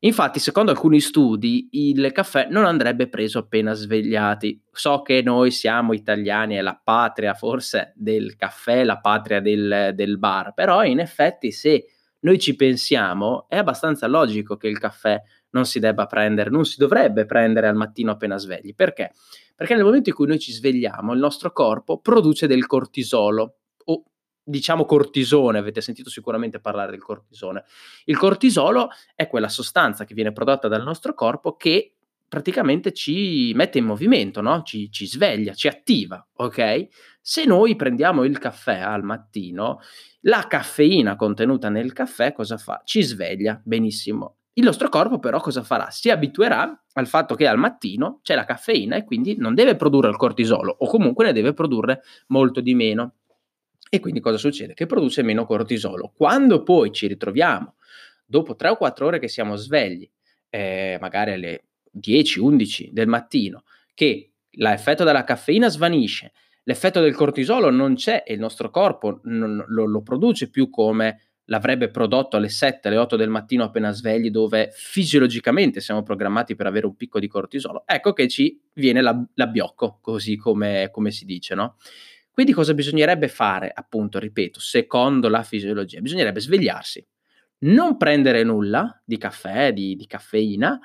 Infatti, 0.00 0.38
secondo 0.38 0.70
alcuni 0.70 1.00
studi, 1.00 1.68
il 1.72 2.12
caffè 2.12 2.46
non 2.50 2.64
andrebbe 2.64 3.08
preso 3.08 3.40
appena 3.40 3.72
svegliati. 3.72 4.60
So 4.70 5.02
che 5.02 5.22
noi 5.22 5.50
siamo 5.50 5.92
italiani, 5.92 6.54
è 6.54 6.60
la 6.60 6.80
patria 6.82 7.34
forse 7.34 7.92
del 7.96 8.36
caffè, 8.36 8.84
la 8.84 8.98
patria 8.98 9.40
del, 9.40 9.92
del 9.94 10.18
bar, 10.18 10.54
però 10.54 10.84
in 10.84 11.00
effetti 11.00 11.50
se 11.50 11.84
noi 12.20 12.38
ci 12.38 12.56
pensiamo, 12.56 13.46
è 13.48 13.56
abbastanza 13.56 14.06
logico 14.06 14.56
che 14.56 14.68
il 14.68 14.78
caffè 14.78 15.20
non 15.50 15.64
si 15.64 15.78
debba 15.78 16.06
prendere, 16.06 16.50
non 16.50 16.64
si 16.64 16.76
dovrebbe 16.78 17.24
prendere 17.24 17.68
al 17.68 17.76
mattino 17.76 18.10
appena 18.10 18.36
svegli. 18.36 18.74
Perché? 18.74 19.12
Perché 19.54 19.74
nel 19.74 19.84
momento 19.84 20.08
in 20.10 20.14
cui 20.14 20.26
noi 20.26 20.38
ci 20.38 20.52
svegliamo, 20.52 21.12
il 21.12 21.18
nostro 21.18 21.52
corpo 21.52 22.00
produce 22.00 22.46
del 22.46 22.66
cortisolo 22.66 23.56
o 23.84 24.02
diciamo 24.42 24.84
cortisone, 24.84 25.58
avete 25.58 25.80
sentito 25.80 26.10
sicuramente 26.10 26.60
parlare 26.60 26.90
del 26.90 27.02
cortisone. 27.02 27.64
Il 28.04 28.16
cortisolo 28.16 28.88
è 29.14 29.26
quella 29.26 29.48
sostanza 29.48 30.04
che 30.04 30.14
viene 30.14 30.32
prodotta 30.32 30.68
dal 30.68 30.82
nostro 30.82 31.14
corpo 31.14 31.56
che 31.56 31.94
praticamente 32.28 32.92
ci 32.92 33.52
mette 33.54 33.78
in 33.78 33.86
movimento, 33.86 34.40
no? 34.42 34.62
ci, 34.62 34.90
ci 34.90 35.06
sveglia, 35.06 35.54
ci 35.54 35.66
attiva, 35.66 36.24
ok? 36.34 36.86
Se 37.30 37.44
noi 37.44 37.76
prendiamo 37.76 38.24
il 38.24 38.38
caffè 38.38 38.78
al 38.78 39.02
mattino, 39.02 39.80
la 40.20 40.46
caffeina 40.48 41.14
contenuta 41.14 41.68
nel 41.68 41.92
caffè 41.92 42.32
cosa 42.32 42.56
fa? 42.56 42.80
Ci 42.82 43.02
sveglia, 43.02 43.60
benissimo. 43.62 44.36
Il 44.54 44.64
nostro 44.64 44.88
corpo 44.88 45.18
però 45.18 45.38
cosa 45.38 45.62
farà? 45.62 45.90
Si 45.90 46.08
abituerà 46.08 46.84
al 46.94 47.06
fatto 47.06 47.34
che 47.34 47.46
al 47.46 47.58
mattino 47.58 48.20
c'è 48.22 48.34
la 48.34 48.46
caffeina 48.46 48.96
e 48.96 49.04
quindi 49.04 49.36
non 49.36 49.54
deve 49.54 49.76
produrre 49.76 50.08
il 50.08 50.16
cortisolo 50.16 50.74
o 50.78 50.88
comunque 50.88 51.26
ne 51.26 51.34
deve 51.34 51.52
produrre 51.52 52.00
molto 52.28 52.62
di 52.62 52.74
meno. 52.74 53.16
E 53.90 54.00
quindi 54.00 54.20
cosa 54.20 54.38
succede? 54.38 54.72
Che 54.72 54.86
produce 54.86 55.20
meno 55.20 55.44
cortisolo. 55.44 56.14
Quando 56.16 56.62
poi 56.62 56.92
ci 56.92 57.08
ritroviamo 57.08 57.74
dopo 58.24 58.56
3 58.56 58.70
o 58.70 58.76
4 58.76 59.04
ore 59.04 59.18
che 59.18 59.28
siamo 59.28 59.54
svegli, 59.56 60.10
eh, 60.48 60.96
magari 60.98 61.32
alle 61.32 61.64
10-11 61.92 62.88
del 62.90 63.06
mattino, 63.06 63.64
che 63.92 64.32
l'effetto 64.52 65.04
della 65.04 65.24
caffeina 65.24 65.68
svanisce, 65.68 66.32
l'effetto 66.68 67.00
del 67.00 67.14
cortisolo 67.14 67.70
non 67.70 67.94
c'è 67.94 68.22
e 68.26 68.34
il 68.34 68.38
nostro 68.38 68.70
corpo 68.70 69.20
non, 69.24 69.64
lo, 69.68 69.86
lo, 69.86 70.02
produce 70.02 70.50
più 70.50 70.68
come 70.68 71.22
l'avrebbe 71.46 71.88
prodotto 71.88 72.36
alle 72.36 72.50
7, 72.50 72.88
alle 72.88 72.98
8 72.98 73.16
del 73.16 73.30
mattino 73.30 73.64
appena 73.64 73.90
svegli, 73.90 74.30
dove 74.30 74.68
fisiologicamente 74.70 75.80
siamo 75.80 76.02
programmati 76.02 76.54
per 76.54 76.66
avere 76.66 76.84
un 76.84 76.94
picco 76.94 77.18
di 77.18 77.26
cortisolo, 77.26 77.84
ecco 77.86 78.12
che 78.12 78.28
ci 78.28 78.60
viene 78.74 79.00
la, 79.00 79.18
l'abbiocco, 79.34 79.98
così 80.02 80.36
come, 80.36 80.90
come 80.92 81.10
si 81.10 81.24
dice, 81.24 81.54
no? 81.54 81.76
Quindi 82.30 82.52
cosa 82.52 82.74
bisognerebbe 82.74 83.28
fare, 83.28 83.72
appunto, 83.74 84.18
ripeto, 84.18 84.60
secondo 84.60 85.28
la 85.30 85.42
fisiologia? 85.42 86.00
Bisognerebbe 86.00 86.38
svegliarsi, 86.38 87.04
non 87.60 87.96
prendere 87.96 88.44
nulla 88.44 89.02
di 89.04 89.16
caffè, 89.16 89.72
di, 89.72 89.96
di 89.96 90.06
caffeina, 90.06 90.78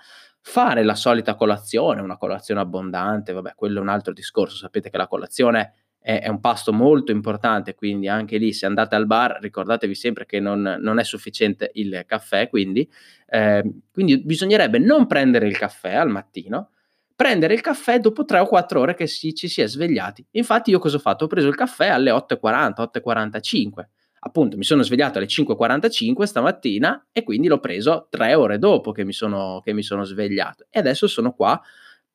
fare 0.45 0.83
la 0.83 0.93
solita 0.93 1.35
colazione, 1.35 2.01
una 2.01 2.17
colazione 2.17 2.59
abbondante, 2.59 3.31
vabbè, 3.31 3.53
quello 3.55 3.79
è 3.79 3.81
un 3.81 3.87
altro 3.87 4.11
discorso, 4.11 4.57
sapete 4.57 4.89
che 4.89 4.97
la 4.97 5.07
colazione 5.07 5.73
è, 5.99 6.19
è 6.19 6.27
un 6.27 6.41
pasto 6.41 6.73
molto 6.73 7.13
importante, 7.13 7.75
quindi 7.75 8.09
anche 8.09 8.37
lì 8.37 8.51
se 8.51 8.65
andate 8.65 8.95
al 8.95 9.07
bar 9.07 9.39
ricordatevi 9.39 9.95
sempre 9.95 10.25
che 10.25 10.41
non, 10.41 10.77
non 10.81 10.99
è 10.99 11.03
sufficiente 11.05 11.71
il 11.75 12.03
caffè, 12.05 12.49
quindi, 12.49 12.87
eh, 13.27 13.63
quindi 13.89 14.21
bisognerebbe 14.21 14.79
non 14.79 15.07
prendere 15.07 15.47
il 15.47 15.57
caffè 15.57 15.93
al 15.93 16.09
mattino, 16.09 16.71
prendere 17.15 17.53
il 17.53 17.61
caffè 17.61 17.99
dopo 17.99 18.25
3 18.25 18.39
o 18.39 18.45
4 18.45 18.79
ore 18.81 18.95
che 18.95 19.07
si, 19.07 19.33
ci 19.33 19.47
si 19.47 19.61
è 19.61 19.67
svegliati. 19.67 20.25
Infatti 20.31 20.71
io 20.71 20.79
cosa 20.79 20.97
ho 20.97 20.99
fatto? 20.99 21.23
Ho 21.23 21.27
preso 21.27 21.47
il 21.47 21.55
caffè 21.55 21.87
alle 21.87 22.11
8.40, 22.11 22.89
8.45 22.93 23.85
appunto 24.25 24.57
mi 24.57 24.63
sono 24.63 24.81
svegliato 24.83 25.17
alle 25.17 25.27
5.45 25.27 26.23
stamattina 26.23 27.07
e 27.11 27.23
quindi 27.23 27.47
l'ho 27.47 27.59
preso 27.59 28.07
tre 28.09 28.33
ore 28.33 28.57
dopo 28.57 28.91
che 28.91 29.03
mi, 29.03 29.13
sono, 29.13 29.61
che 29.63 29.73
mi 29.73 29.83
sono 29.83 30.03
svegliato 30.03 30.65
e 30.69 30.79
adesso 30.79 31.07
sono 31.07 31.33
qua 31.33 31.61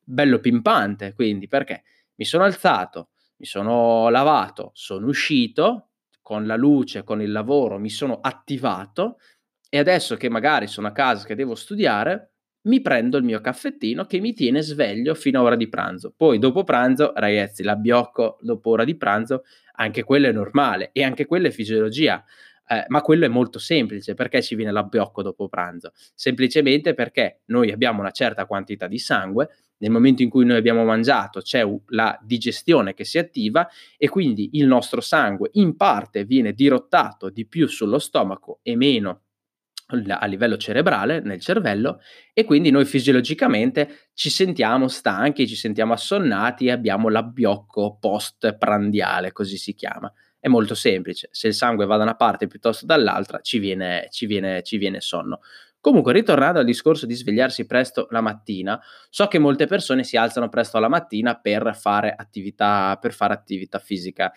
bello 0.03 0.39
pimpante, 0.39 1.13
quindi 1.13 1.47
perché 1.47 1.83
mi 2.15 2.25
sono 2.25 2.43
alzato, 2.43 3.09
mi 3.37 3.45
sono 3.45 4.09
lavato, 4.09 4.71
sono 4.73 5.07
uscito 5.07 5.89
con 6.21 6.45
la 6.45 6.55
luce, 6.55 7.03
con 7.03 7.21
il 7.21 7.31
lavoro, 7.31 7.77
mi 7.77 7.89
sono 7.89 8.19
attivato 8.21 9.17
e 9.69 9.77
adesso 9.77 10.15
che 10.15 10.29
magari 10.29 10.67
sono 10.67 10.87
a 10.87 10.91
casa 10.91 11.25
che 11.25 11.35
devo 11.35 11.53
studiare, 11.53 12.31
mi 12.61 12.81
prendo 12.81 13.17
il 13.17 13.23
mio 13.23 13.39
caffettino 13.39 14.05
che 14.05 14.19
mi 14.19 14.33
tiene 14.33 14.61
sveglio 14.61 15.13
fino 15.13 15.39
a 15.39 15.43
ora 15.43 15.55
di 15.55 15.69
pranzo. 15.69 16.13
Poi 16.15 16.39
dopo 16.39 16.63
pranzo, 16.63 17.13
ragazzi, 17.15 17.63
l'abbiocco 17.63 18.37
dopo 18.41 18.71
ora 18.71 18.83
di 18.83 18.97
pranzo, 18.97 19.43
anche 19.79 20.03
quello 20.03 20.27
è 20.27 20.31
normale 20.31 20.89
e 20.91 21.03
anche 21.03 21.25
quello 21.25 21.47
è 21.47 21.51
fisiologia. 21.51 22.23
Eh, 22.67 22.85
ma 22.89 23.01
quello 23.01 23.25
è 23.25 23.29
molto 23.29 23.57
semplice. 23.57 24.13
Perché 24.13 24.43
ci 24.43 24.55
viene 24.55 24.71
l'abbiocco 24.71 25.23
dopo 25.23 25.49
pranzo? 25.49 25.91
Semplicemente 26.13 26.93
perché 26.93 27.41
noi 27.45 27.71
abbiamo 27.71 27.99
una 27.99 28.11
certa 28.11 28.45
quantità 28.45 28.87
di 28.87 28.99
sangue, 28.99 29.49
nel 29.79 29.91
momento 29.91 30.21
in 30.21 30.29
cui 30.29 30.45
noi 30.45 30.57
abbiamo 30.57 30.83
mangiato 30.83 31.39
c'è 31.39 31.65
la 31.87 32.19
digestione 32.21 32.93
che 32.93 33.05
si 33.05 33.17
attiva 33.17 33.67
e 33.97 34.09
quindi 34.09 34.49
il 34.53 34.67
nostro 34.67 35.01
sangue 35.01 35.49
in 35.53 35.75
parte 35.77 36.25
viene 36.25 36.51
dirottato 36.51 37.29
di 37.29 37.47
più 37.47 37.65
sullo 37.67 37.97
stomaco 37.97 38.59
e 38.61 38.75
meno 38.75 39.21
a 39.91 40.25
livello 40.25 40.57
cerebrale, 40.57 41.19
nel 41.19 41.39
cervello, 41.39 41.99
e 42.33 42.43
quindi 42.43 42.69
noi 42.69 42.85
fisiologicamente 42.85 44.09
ci 44.13 44.29
sentiamo 44.29 44.87
stanchi, 44.87 45.47
ci 45.47 45.55
sentiamo 45.55 45.93
assonnati 45.93 46.67
e 46.67 46.71
abbiamo 46.71 47.09
l'abbiocco 47.09 47.97
post-prandiale, 47.99 49.31
così 49.31 49.57
si 49.57 49.73
chiama. 49.73 50.11
È 50.39 50.47
molto 50.47 50.75
semplice, 50.75 51.27
se 51.31 51.47
il 51.47 51.53
sangue 51.53 51.85
va 51.85 51.97
da 51.97 52.03
una 52.03 52.15
parte 52.15 52.47
piuttosto 52.47 52.85
dall'altra, 52.85 53.41
ci 53.41 53.59
viene, 53.59 54.07
ci 54.09 54.25
viene, 54.25 54.61
ci 54.63 54.77
viene 54.77 55.01
sonno. 55.01 55.39
Comunque, 55.81 56.11
ritornando 56.11 56.59
al 56.59 56.65
discorso 56.65 57.05
di 57.05 57.13
svegliarsi 57.13 57.65
presto 57.65 58.07
la 58.11 58.19
mattina, 58.19 58.79
so 59.09 59.27
che 59.27 59.39
molte 59.39 59.65
persone 59.65 60.03
si 60.03 60.17
alzano 60.17 60.49
presto 60.49 60.77
la 60.77 60.89
mattina 60.89 61.35
per 61.35 61.73
fare 61.73 62.13
attività, 62.15 62.97
per 62.99 63.13
fare 63.13 63.33
attività 63.33 63.79
fisica 63.79 64.31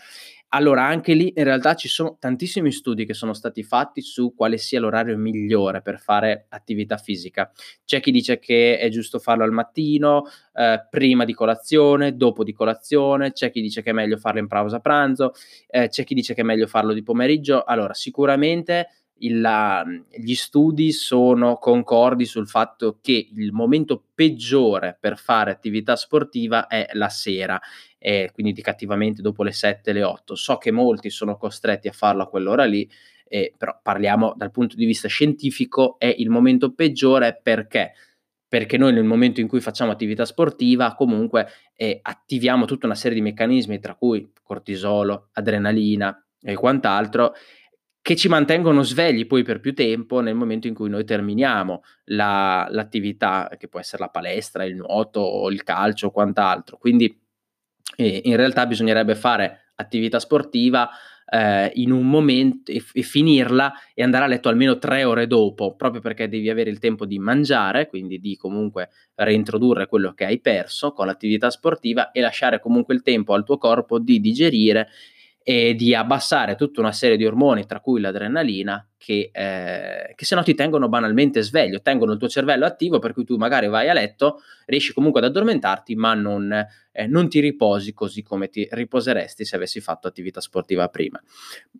allora, 0.54 0.85
anche 0.85 1.14
lì 1.14 1.32
in 1.35 1.44
realtà 1.44 1.75
ci 1.75 1.88
sono 1.88 2.16
tantissimi 2.21 2.71
studi 2.73 3.06
che 3.06 3.14
sono 3.14 3.32
stati 3.32 3.62
fatti 3.62 4.02
su 4.02 4.35
quale 4.35 4.59
sia 4.59 4.80
l'orario 4.80 5.16
migliore 5.16 5.80
per 5.80 5.99
fare 5.99 6.47
attività 6.50 6.99
fisica. 6.99 7.50
C'è 7.85 8.00
chi 8.00 8.11
dice 8.11 8.38
che 8.38 8.78
è 8.78 8.88
giusto 8.90 9.18
farlo 9.18 9.44
al 9.44 9.52
mattino, 9.52 10.25
eh, 10.52 10.87
prima 10.90 11.25
di 11.25 11.32
colazione, 11.32 12.16
dopo 12.16 12.44
di 12.44 12.52
colazione, 12.52 13.32
c'è 13.32 13.50
chi 13.50 13.62
dice 13.62 13.82
che 13.82 13.90
è 13.90 13.92
meglio 13.94 14.18
farlo 14.18 14.40
in 14.40 14.47
pausa 14.47 14.80
pranzo, 14.80 15.32
eh, 15.68 15.88
c'è 15.88 16.04
chi 16.04 16.14
dice 16.14 16.35
che 16.35 16.42
è 16.42 16.44
meglio 16.44 16.66
farlo 16.66 16.92
di 16.92 17.02
pomeriggio. 17.02 17.64
Allora, 17.64 17.94
sicuramente 17.94 18.88
la, 19.31 19.85
gli 20.11 20.35
studi 20.35 20.92
sono 20.92 21.57
concordi 21.57 22.25
sul 22.25 22.49
fatto 22.49 22.99
che 23.00 23.28
il 23.35 23.52
momento 23.52 24.04
peggiore 24.14 24.97
per 24.99 25.16
fare 25.16 25.50
attività 25.50 25.95
sportiva 25.97 26.66
è 26.66 26.88
la 26.92 27.09
sera, 27.09 27.61
eh, 27.99 28.31
quindi 28.33 28.52
indicativamente 28.52 29.23
dopo 29.23 29.42
le 29.42 29.52
7, 29.52 29.92
le 29.92 30.02
8. 30.02 30.35
So 30.35 30.57
che 30.59 30.71
molti 30.71 31.11
sono 31.11 31.37
costretti 31.37 31.88
a 31.88 31.92
farlo 31.92 32.23
a 32.23 32.28
quell'ora 32.28 32.64
lì, 32.64 32.88
eh, 33.28 33.54
però 33.57 33.78
parliamo 33.83 34.35
dal 34.37 34.50
punto 34.50 34.76
di 34.76 34.85
vista 34.85 35.09
scientifico, 35.09 35.99
è 35.99 36.12
il 36.19 36.28
momento 36.28 36.73
peggiore 36.73 37.38
perché? 37.40 37.92
Perché 38.49 38.76
noi 38.76 38.92
nel 38.92 39.04
momento 39.04 39.40
in 39.40 39.49
cui 39.49 39.61
facciamo 39.61 39.90
attività 39.92 40.26
sportiva 40.26 40.95
comunque 40.95 41.49
eh, 41.75 42.00
attiviamo 42.02 42.66
tutta 42.66 42.87
una 42.87 42.95
serie 42.95 43.16
di 43.16 43.23
meccanismi, 43.23 43.78
tra 43.78 43.95
cui 43.95 44.31
cortisolo, 44.42 45.31
adrenalina 45.33 46.23
e 46.42 46.54
quant'altro, 46.54 47.33
che 48.02 48.16
ci 48.16 48.28
mantengono 48.28 48.82
svegli 48.82 49.26
poi 49.28 49.44
per 49.44 49.61
più 49.61 49.75
tempo 49.75 50.21
nel 50.21 50.35
momento 50.35 50.66
in 50.66 50.75
cui 50.75 50.90
noi 50.90 51.04
terminiamo 51.04 51.82
la, 52.06 52.66
l'attività, 52.68 53.49
che 53.56 53.68
può 53.68 53.78
essere 53.78 54.02
la 54.02 54.11
palestra, 54.11 54.64
il 54.64 54.75
nuoto, 54.75 55.49
il 55.50 55.62
calcio 55.62 56.09
o 56.09 56.11
quant'altro. 56.11 56.78
Quindi 56.78 57.16
eh, 57.97 58.23
in 58.25 58.35
realtà 58.35 58.66
bisognerebbe 58.66 59.14
fare 59.14 59.71
attività 59.76 60.18
sportiva 60.18 60.90
eh, 61.32 61.71
in 61.75 61.92
un 61.92 62.09
momento 62.09 62.73
e, 62.73 62.82
e, 62.92 63.02
finirla 63.02 63.73
e 63.94 64.02
andare 64.02 64.25
a 64.25 64.26
letto 64.26 64.49
almeno 64.49 64.78
tre 64.78 65.04
ore 65.04 65.28
dopo, 65.28 65.76
proprio 65.76 66.00
perché 66.00 66.28
devi 66.28 66.50
avere 66.50 66.71
il 66.71 66.80
tempo 66.80 67.06
di 67.06 67.21
mangiare, 67.21 67.87
quindi 67.87 68.18
di 68.18 68.37
comunque 68.37 68.90
reintrodurre 69.14 69.87
quello 69.87 70.12
che 70.12 70.25
hai 70.25 70.40
perso 70.40 70.92
con 70.92 71.06
l'attività 71.06 71.50
sportiva 71.50 72.11
e 72.11 72.21
lasciare 72.21 72.59
comunque 72.61 72.94
il 72.94 73.02
tempo 73.02 73.32
al 73.32 73.44
tuo 73.44 73.59
corpo 73.59 74.00
di 74.00 74.21
digerire 74.21 74.88
e 75.44 75.75
di 75.75 75.94
abbassare 75.94 76.54
tutta 76.54 76.80
una 76.80 76.92
serie 76.92 77.16
di 77.16 77.26
ormoni, 77.26 77.66
tra 77.66 77.80
cui 77.80 78.00
l'adrenalina, 78.00 78.87
che, 78.96 79.30
eh, 79.32 80.14
che 80.14 80.25
se 80.25 80.34
no 80.34 80.42
ti 80.42 80.54
tengono 80.54 80.88
banalmente 80.88 81.42
sveglio, 81.42 81.82
tengono 81.82 82.12
il 82.12 82.18
tuo 82.18 82.28
cervello 82.28 82.64
attivo, 82.64 82.99
per 82.99 83.12
cui 83.12 83.25
tu 83.25 83.37
magari 83.37 83.66
vai 83.66 83.88
a 83.88 83.92
letto, 83.92 84.40
riesci 84.66 84.92
comunque 84.92 85.20
ad 85.20 85.26
addormentarti, 85.26 85.94
ma 85.96 86.14
non, 86.14 86.52
eh, 86.92 87.06
non 87.06 87.28
ti 87.28 87.40
riposi 87.40 87.92
così 87.92 88.22
come 88.22 88.49
ti 88.49 88.68
riposeresti 88.70 89.44
se 89.44 89.56
avessi 89.56 89.80
fatto 89.80 90.06
attività 90.06 90.40
sportiva 90.40 90.88
prima. 90.88 91.20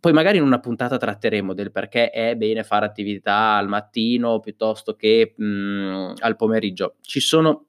Poi 0.01 0.13
magari 0.13 0.39
in 0.39 0.45
una 0.45 0.59
puntata 0.59 0.97
tratteremo 0.97 1.55
del 1.55 1.71
perché 1.71 2.11
è 2.11 2.35
bene 2.35 2.65
fare 2.65 2.87
attività 2.87 3.55
al 3.57 3.69
mattino 3.69 4.41
piuttosto 4.41 4.95
che 4.97 5.35
mh, 5.37 5.45
mm, 5.45 6.13
al 6.19 6.37
pomeriggio. 6.37 6.97
Ci 7.01 7.21
sono 7.21 7.67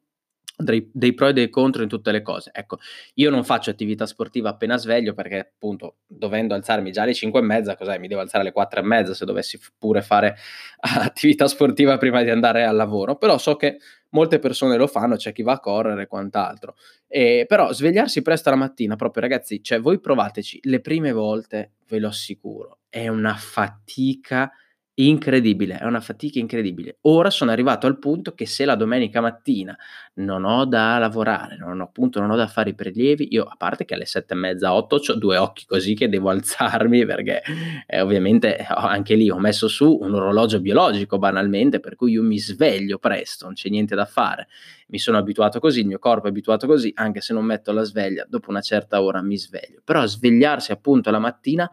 dei, 0.55 0.89
dei, 0.93 1.13
pro 1.13 1.27
e 1.27 1.33
dei 1.33 1.49
contro 1.49 1.81
in 1.81 1.89
tutte 1.89 2.11
le 2.11 2.21
cose. 2.21 2.51
Ecco, 2.53 2.77
io 3.15 3.29
non 3.29 3.43
faccio 3.43 3.69
attività 3.69 4.05
sportiva 4.05 4.49
appena 4.49 4.77
sveglio 4.77 5.13
perché 5.13 5.39
appunto 5.39 5.97
dovendo 6.05 6.53
alzarmi 6.53 6.91
già 6.91 7.03
alle 7.03 7.13
5 7.13 7.39
e 7.39 7.43
mezza, 7.43 7.75
cos'è? 7.75 7.97
Mi 7.97 8.07
devo 8.07 8.21
alzare 8.21 8.43
alle 8.43 8.51
4 8.51 8.79
e 8.79 8.83
mezza 8.83 9.13
se 9.13 9.25
dovessi 9.25 9.59
pure 9.77 10.01
fare 10.01 10.35
attività 10.79 11.47
sportiva 11.47 11.97
prima 11.97 12.21
di 12.23 12.29
andare 12.29 12.65
al 12.65 12.75
lavoro, 12.75 13.15
però 13.15 13.37
so 13.37 13.55
che 13.55 13.77
molte 14.09 14.39
persone 14.39 14.77
lo 14.77 14.87
fanno, 14.87 15.15
c'è 15.15 15.31
chi 15.31 15.41
va 15.41 15.53
a 15.53 15.59
correre 15.59 16.03
e 16.03 16.07
quant'altro. 16.07 16.75
E, 17.07 17.45
però 17.47 17.73
svegliarsi 17.73 18.21
presto 18.21 18.49
la 18.49 18.55
mattina, 18.55 18.95
proprio 18.95 19.23
ragazzi, 19.23 19.61
cioè 19.63 19.79
voi 19.79 19.99
provateci, 19.99 20.59
le 20.63 20.81
prime 20.81 21.11
volte, 21.11 21.73
ve 21.87 21.99
lo 21.99 22.07
assicuro, 22.07 22.79
è 22.89 23.07
una 23.07 23.35
fatica 23.35 24.51
Incredibile, 24.95 25.79
è 25.79 25.85
una 25.85 26.01
fatica 26.01 26.37
incredibile. 26.37 26.97
Ora 27.01 27.31
sono 27.31 27.49
arrivato 27.49 27.87
al 27.87 27.97
punto 27.97 28.35
che 28.35 28.45
se 28.45 28.63
la 28.63 28.75
domenica 28.75 29.21
mattina 29.21 29.75
non 30.15 30.45
ho 30.45 30.65
da 30.65 30.99
lavorare, 30.99 31.57
non 31.57 31.79
ho 31.79 31.83
appunto 31.83 32.19
non 32.19 32.29
ho 32.29 32.35
da 32.35 32.45
fare 32.45 32.69
i 32.69 32.75
prelievi, 32.75 33.29
io 33.31 33.43
a 33.43 33.55
parte 33.57 33.85
che 33.85 33.95
alle 33.95 34.05
sette 34.05 34.35
e 34.35 34.37
mezza, 34.37 34.71
otto 34.71 34.97
ho 35.03 35.15
due 35.15 35.37
occhi 35.37 35.65
così 35.65 35.95
che 35.95 36.09
devo 36.09 36.29
alzarmi 36.29 37.05
perché 37.07 37.41
eh, 37.87 38.01
ovviamente 38.01 38.55
anche 38.57 39.15
lì 39.15 39.31
ho 39.31 39.39
messo 39.39 39.67
su 39.67 39.97
un 39.99 40.13
orologio 40.13 40.61
biologico 40.61 41.17
banalmente 41.17 41.79
per 41.79 41.95
cui 41.95 42.11
io 42.11 42.21
mi 42.21 42.37
sveglio 42.37 42.99
presto, 42.99 43.45
non 43.45 43.55
c'è 43.55 43.69
niente 43.69 43.95
da 43.95 44.05
fare. 44.05 44.47
Mi 44.89 44.99
sono 44.99 45.17
abituato 45.17 45.59
così, 45.59 45.79
il 45.79 45.87
mio 45.87 45.97
corpo 45.97 46.27
è 46.27 46.29
abituato 46.29 46.67
così, 46.67 46.91
anche 46.93 47.19
se 47.19 47.33
non 47.33 47.45
metto 47.45 47.71
la 47.71 47.81
sveglia, 47.81 48.27
dopo 48.29 48.51
una 48.51 48.61
certa 48.61 49.01
ora 49.01 49.23
mi 49.23 49.39
sveglio. 49.39 49.81
Però 49.83 50.05
svegliarsi 50.05 50.71
appunto 50.71 51.09
la 51.09 51.17
mattina 51.17 51.67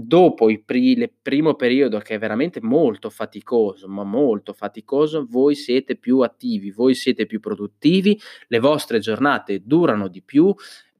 dopo 0.00 0.48
il 0.48 0.62
pri- 0.62 1.12
primo 1.20 1.54
periodo 1.54 1.98
che 1.98 2.14
è 2.14 2.18
veramente 2.18 2.60
molto 2.62 3.10
faticoso, 3.10 3.88
ma 3.88 4.04
molto 4.04 4.52
faticoso, 4.52 5.26
voi 5.28 5.56
siete 5.56 5.96
più 5.96 6.20
attivi, 6.20 6.70
voi 6.70 6.94
siete 6.94 7.26
più 7.26 7.40
produttivi, 7.40 8.16
le 8.46 8.60
vostre 8.60 9.00
giornate 9.00 9.62
durano 9.64 10.06
di 10.06 10.22
più, 10.22 10.54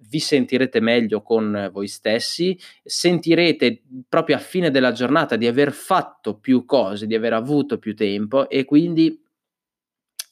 vi 0.09 0.19
sentirete 0.19 0.81
meglio 0.81 1.23
con 1.23 1.71
voi 1.73 1.87
stessi, 1.87 2.59
sentirete 2.83 3.83
proprio 4.09 4.35
a 4.35 4.41
fine 4.41 4.73
della 4.73 4.91
giornata 4.91 5.37
di 5.37 5.47
aver 5.47 5.71
fatto 5.71 6.37
più 6.37 6.65
cose, 6.65 7.07
di 7.07 7.15
aver 7.15 7.35
avuto 7.35 7.79
più 7.79 7.95
tempo 7.95 8.49
e 8.49 8.65
quindi 8.65 9.23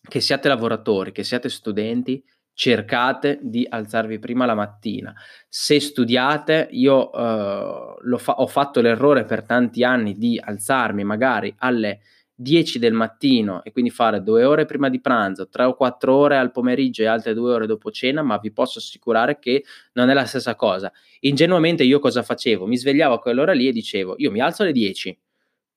che 0.09 0.21
siate 0.21 0.49
lavoratori, 0.49 1.13
che 1.13 1.23
siate 1.23 1.49
studenti, 1.49 2.21
cercate 2.57 3.39
di 3.43 3.67
alzarvi 3.69 4.19
prima 4.19 4.47
la 4.47 4.55
mattina. 4.55 5.15
Se 5.47 5.79
studiate, 5.79 6.69
io 6.71 7.11
uh, 7.11 8.17
fa- 8.17 8.37
ho 8.37 8.47
fatto 8.47 8.81
l'errore 8.81 9.25
per 9.25 9.43
tanti 9.43 9.85
anni 9.85 10.17
di 10.17 10.41
alzarmi 10.43 11.05
magari 11.05 11.55
alle 11.59 12.01
10 12.35 12.79
del 12.79 12.95
mattino 12.95 13.63
e 13.63 13.73
quindi 13.73 13.91
fare 13.91 14.23
due 14.23 14.43
ore 14.45 14.65
prima 14.65 14.89
di 14.89 15.03
pranzo, 15.03 15.51
tre 15.51 15.65
o 15.65 15.75
quattro 15.75 16.15
ore 16.15 16.39
al 16.39 16.51
pomeriggio 16.51 17.03
e 17.03 17.07
altre 17.07 17.35
due 17.35 17.53
ore 17.53 17.67
dopo 17.67 17.91
cena, 17.91 18.23
ma 18.23 18.39
vi 18.39 18.51
posso 18.51 18.79
assicurare 18.79 19.39
che 19.39 19.63
non 19.93 20.09
è 20.09 20.15
la 20.15 20.25
stessa 20.25 20.55
cosa. 20.55 20.91
Ingenuamente 21.21 21.85
io 21.85 21.99
cosa 21.99 22.23
facevo? 22.23 22.65
Mi 22.65 22.79
svegliavo 22.79 23.17
a 23.17 23.19
quell'ora 23.19 23.53
lì 23.53 23.69
e 23.69 23.73
dicevo, 23.73 24.15
io 24.17 24.31
mi 24.31 24.41
alzo 24.41 24.63
alle 24.63 24.73
10, 24.73 25.19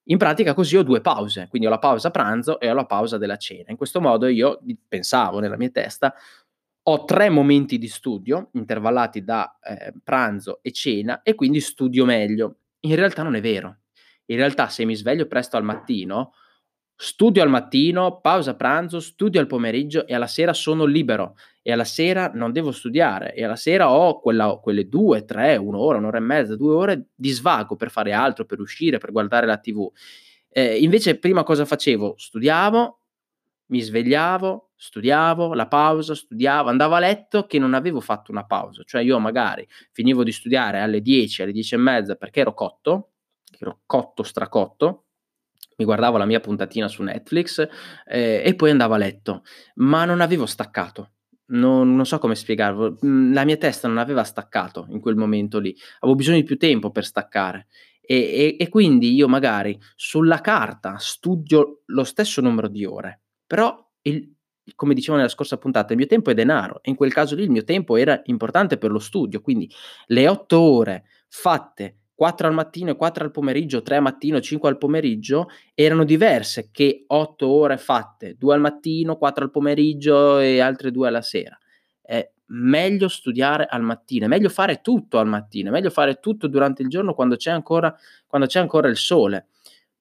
in 0.10 0.17
pratica 0.17 0.56
così 0.56 0.75
ho 0.75 0.84
due 0.84 1.01
pause, 1.01 1.47
quindi 1.49 1.67
ho 1.67 1.69
la 1.69 1.77
pausa 1.77 2.10
pranzo 2.10 2.60
e 2.60 2.69
ho 2.69 2.73
la 2.73 2.86
pausa 2.86 3.17
della 3.19 3.38
cena. 3.38 3.65
In 3.67 3.77
questo 3.77 4.01
modo 4.01 4.27
io 4.27 4.60
pensavo 4.88 5.39
nella 5.39 5.56
mia 5.56 5.69
testa, 5.69 6.15
ho 6.91 7.06
tre 7.06 7.30
momenti 7.30 7.78
di 7.78 7.88
studio 7.88 8.49
intervallati 8.54 9.23
da 9.23 9.60
eh, 9.62 9.93
pranzo 10.04 10.60
e 10.63 10.71
cena 10.71 11.21
e 11.21 11.36
quindi 11.36 11.60
studio 11.62 12.04
meglio. 12.04 12.58
In 12.82 12.95
realtà 12.95 13.21
non 13.21 13.36
è 13.36 13.41
vero. 13.41 13.78
In 14.25 14.38
realtà 14.38 14.69
se 14.69 14.86
mi 14.86 14.95
sveglio 14.95 15.28
presto 15.28 15.56
al 15.56 15.63
mattino, 15.63 16.34
studio 16.95 17.43
al 17.43 17.49
mattino, 17.49 18.19
pausa 18.21 18.56
pranzo, 18.56 18.99
studio 18.99 19.39
al 19.39 19.47
pomeriggio 19.47 20.08
e 20.08 20.15
alla 20.15 20.28
sera 20.28 20.54
sono 20.54 20.86
libero 20.86 21.36
e 21.62 21.71
alla 21.71 21.84
sera 21.84 22.32
non 22.34 22.52
devo 22.52 22.71
studiare 22.71 23.34
e 23.36 23.43
alla 23.43 23.56
sera 23.56 23.91
ho 23.91 24.19
quella, 24.19 24.58
quelle 24.62 24.88
due, 24.88 25.25
tre, 25.25 25.58
un'ora, 25.58 25.99
un'ora 25.99 26.17
e 26.17 26.21
mezza, 26.21 26.56
due 26.56 26.73
ore 26.73 27.08
di 27.13 27.30
svago 27.30 27.75
per 27.75 27.91
fare 27.91 28.13
altro, 28.13 28.45
per 28.45 28.60
uscire, 28.60 28.97
per 28.97 29.12
guardare 29.12 29.45
la 29.45 29.58
tv. 29.58 29.91
Eh, 30.49 30.80
invece 30.80 31.19
prima 31.19 31.43
cosa 31.43 31.65
facevo? 31.65 32.15
Studiavo, 32.17 32.99
mi 33.67 33.82
svegliavo, 33.82 34.68
studiavo, 34.82 35.54
la 35.54 35.68
pausa, 35.68 36.15
studiavo, 36.15 36.70
andavo 36.70 36.96
a 36.96 37.00
letto 37.00 37.46
che 37.46 37.60
non 37.60 37.74
avevo 37.74 38.00
fatto 38.00 38.32
una 38.32 38.46
pausa, 38.46 38.84
cioè 38.86 39.02
io 39.02 39.20
magari 39.20 39.68
finivo 39.92 40.24
di 40.24 40.32
studiare 40.32 40.80
alle 40.80 41.02
10, 41.02 41.42
alle 41.42 41.52
10 41.52 41.76
e 41.76 41.78
mezza 41.78 42.15
perché 42.15 42.39
ero 42.39 42.54
cotto, 42.54 43.12
ero 43.60 43.82
cotto, 43.86 44.24
stracotto, 44.24 45.08
mi 45.76 45.86
guardavo 45.86 46.18
la 46.18 46.26
mia 46.26 46.39
puntatina 46.39 46.88
su 46.88 47.04
Netflix 47.04 47.68
eh, 48.06 48.42
e 48.44 48.56
poi 48.56 48.72
andavo 48.72 48.94
a 48.94 48.98
letto, 48.98 49.44
ma 49.76 50.06
non 50.06 50.22
avevo 50.22 50.46
staccato. 50.46 51.12
Non, 51.52 51.96
non, 51.96 52.06
so 52.06 52.20
come 52.20 52.36
spiegarlo, 52.36 52.98
mm, 53.04 53.34
la 53.34 53.44
mia 53.44 53.58
testa 53.58 53.88
non 53.88 53.98
aveva 53.98 54.24
staccato 54.24 54.86
in 54.89 55.00
quel 55.02 55.15
momento 55.15 55.60
lì, 55.60 55.76
avevo 56.00 56.15
bisogno 56.15 56.38
di 56.38 56.44
più 56.44 56.58
tempo 56.58 56.92
per 56.92 57.04
staccare 57.04 57.68
e, 58.00 58.15
e, 58.15 58.56
e 58.60 58.70
quindi 58.70 59.13
io 59.15 59.28
magari 59.28 59.78
sulla 59.96 60.42
carta 60.42 60.98
studio 61.00 61.82
lo 61.88 62.04
stesso 62.04 62.39
numero 62.39 62.68
di 62.68 62.86
ore, 62.86 63.22
però 63.48 63.76
il, 64.04 64.32
come 64.75 64.93
dicevo 64.93 65.17
nella 65.17 65.29
scorsa 65.29 65.58
puntata, 65.58 65.93
il 65.93 65.97
mio 65.97 66.08
tempo 66.08 66.32
è 66.32 66.34
denaro 66.34 66.79
e 66.82 66.89
in 66.89 66.95
quel 66.95 67.13
caso 67.13 67.36
lì 67.36 67.43
il 67.43 67.51
mio 67.51 67.63
tempo 67.63 67.95
era 67.95 68.21
importante 68.25 68.77
per 68.77 68.91
lo 68.91 68.99
studio, 68.99 69.41
quindi 69.41 69.69
le 70.08 70.27
otto 70.27 70.60
ore 70.60 71.05
fatte 71.27 71.99
4 72.19 72.47
al 72.47 72.53
mattino 72.53 72.91
e 72.91 72.95
4 72.97 73.23
al 73.23 73.32
pomeriggio, 73.32 73.82
3 73.82 73.95
al 73.95 74.01
mattino, 74.01 74.41
5 74.41 74.67
al 74.67 74.77
pomeriggio, 74.77 75.47
erano 75.73 76.03
diverse 76.03 76.67
che 76.69 77.05
8 77.08 77.47
ore 77.47 77.77
fatte, 77.77 78.36
2 78.38 78.53
al 78.53 78.60
mattino, 78.60 79.15
4 79.15 79.45
al 79.45 79.51
pomeriggio 79.51 80.38
e 80.38 80.60
altre 80.60 80.91
2 80.91 81.08
alla 81.08 81.21
sera. 81.21 81.58
È 82.01 82.29
meglio 82.47 83.08
studiare 83.08 83.65
al 83.65 83.84
mattino, 83.84 84.25
è 84.25 84.27
meglio 84.27 84.49
fare 84.49 84.82
tutto 84.82 85.17
al 85.17 85.27
mattino, 85.27 85.69
è 85.69 85.71
meglio 85.71 85.89
fare 85.89 86.19
tutto 86.19 86.47
durante 86.47 86.82
il 86.82 86.89
giorno 86.89 87.13
quando 87.13 87.38
c'è 87.38 87.51
ancora, 87.51 87.95
quando 88.27 88.47
c'è 88.47 88.60
ancora 88.60 88.89
il 88.89 88.97
sole. 88.97 89.47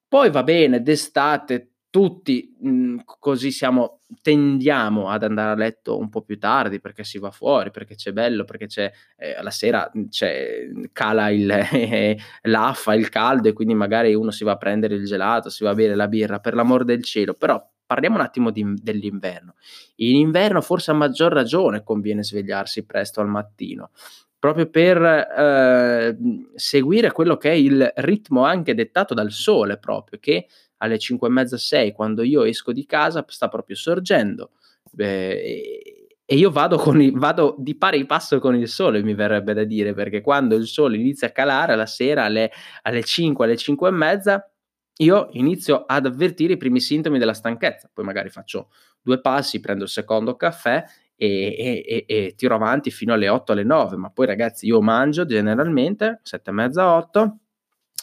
Poi 0.08 0.28
va 0.30 0.42
bene, 0.42 0.82
d'estate, 0.82 1.70
tutti 1.98 2.54
mh, 2.60 2.68
mhmm, 2.70 3.00
così 3.18 3.50
siamo, 3.50 3.98
tendiamo 4.22 5.08
ad 5.08 5.24
andare 5.24 5.50
a 5.50 5.56
letto 5.56 5.98
un 5.98 6.08
po' 6.08 6.22
più 6.22 6.38
tardi 6.38 6.78
perché 6.78 7.02
si 7.02 7.18
va 7.18 7.32
fuori, 7.32 7.72
perché 7.72 7.96
c'è 7.96 8.12
bello, 8.12 8.44
perché 8.44 8.66
c'è 8.66 8.88
eh, 9.16 9.42
la 9.42 9.50
sera 9.50 9.90
mhmm, 9.92 10.06
c'è, 10.08 10.68
cala 10.92 11.30
il, 11.30 11.50
eh, 11.50 12.16
l'affa, 12.42 12.94
il 12.94 13.08
caldo 13.08 13.48
e 13.48 13.52
quindi 13.52 13.74
magari 13.74 14.14
uno 14.14 14.30
si 14.30 14.44
va 14.44 14.52
a 14.52 14.56
prendere 14.56 14.94
il 14.94 15.06
gelato, 15.06 15.50
si 15.50 15.64
va 15.64 15.70
a 15.70 15.74
bere 15.74 15.96
la 15.96 16.06
birra, 16.06 16.38
per 16.38 16.54
l'amor 16.54 16.84
del 16.84 17.02
cielo, 17.02 17.34
però 17.34 17.60
parliamo 17.84 18.14
un 18.14 18.22
attimo 18.22 18.52
di, 18.52 18.64
dell'inverno. 18.80 19.54
In 19.96 20.14
inverno 20.14 20.60
forse 20.60 20.92
a 20.92 20.94
maggior 20.94 21.32
ragione 21.32 21.82
conviene 21.82 22.22
svegliarsi 22.22 22.84
presto 22.86 23.20
al 23.20 23.26
mattino, 23.26 23.90
proprio 24.38 24.70
per 24.70 25.02
eh, 25.02 26.16
seguire 26.54 27.10
quello 27.10 27.36
che 27.36 27.50
è 27.50 27.54
il 27.54 27.90
ritmo 27.96 28.44
anche 28.44 28.74
dettato 28.74 29.14
dal 29.14 29.32
sole 29.32 29.78
proprio, 29.78 30.20
che 30.20 30.46
alle 30.78 30.98
5 30.98 31.28
e 31.28 31.30
mezza, 31.30 31.56
6, 31.56 31.92
quando 31.92 32.22
io 32.22 32.42
esco 32.44 32.72
di 32.72 32.84
casa, 32.86 33.24
sta 33.28 33.48
proprio 33.48 33.76
sorgendo. 33.76 34.50
Eh, 34.96 36.08
e 36.30 36.36
io 36.36 36.50
vado, 36.50 36.76
con 36.76 37.00
i, 37.00 37.10
vado 37.10 37.54
di 37.58 37.74
pari 37.74 38.04
passo 38.04 38.38
con 38.38 38.54
il 38.54 38.68
sole, 38.68 39.02
mi 39.02 39.14
verrebbe 39.14 39.54
da 39.54 39.64
dire, 39.64 39.94
perché 39.94 40.20
quando 40.20 40.56
il 40.56 40.66
sole 40.66 40.98
inizia 40.98 41.28
a 41.28 41.30
calare 41.30 41.72
alla 41.72 41.86
sera 41.86 42.24
alle, 42.24 42.50
alle 42.82 43.02
5, 43.02 43.46
alle 43.46 43.56
5 43.56 43.88
e 43.88 43.92
mezza, 43.92 44.52
io 44.98 45.28
inizio 45.32 45.84
ad 45.86 46.04
avvertire 46.04 46.52
i 46.52 46.56
primi 46.58 46.80
sintomi 46.80 47.18
della 47.18 47.32
stanchezza. 47.32 47.88
Poi 47.90 48.04
magari 48.04 48.28
faccio 48.28 48.68
due 49.00 49.22
passi, 49.22 49.60
prendo 49.60 49.84
il 49.84 49.88
secondo 49.88 50.36
caffè 50.36 50.84
e, 51.16 51.84
e, 51.86 52.04
e 52.06 52.34
tiro 52.36 52.54
avanti 52.54 52.90
fino 52.90 53.14
alle 53.14 53.30
8, 53.30 53.52
alle 53.52 53.64
9. 53.64 53.96
Ma 53.96 54.10
poi 54.10 54.26
ragazzi, 54.26 54.66
io 54.66 54.82
mangio 54.82 55.24
generalmente 55.24 56.20
7 56.24 56.50
e 56.50 56.52
mezza, 56.52 56.94
8 56.94 57.38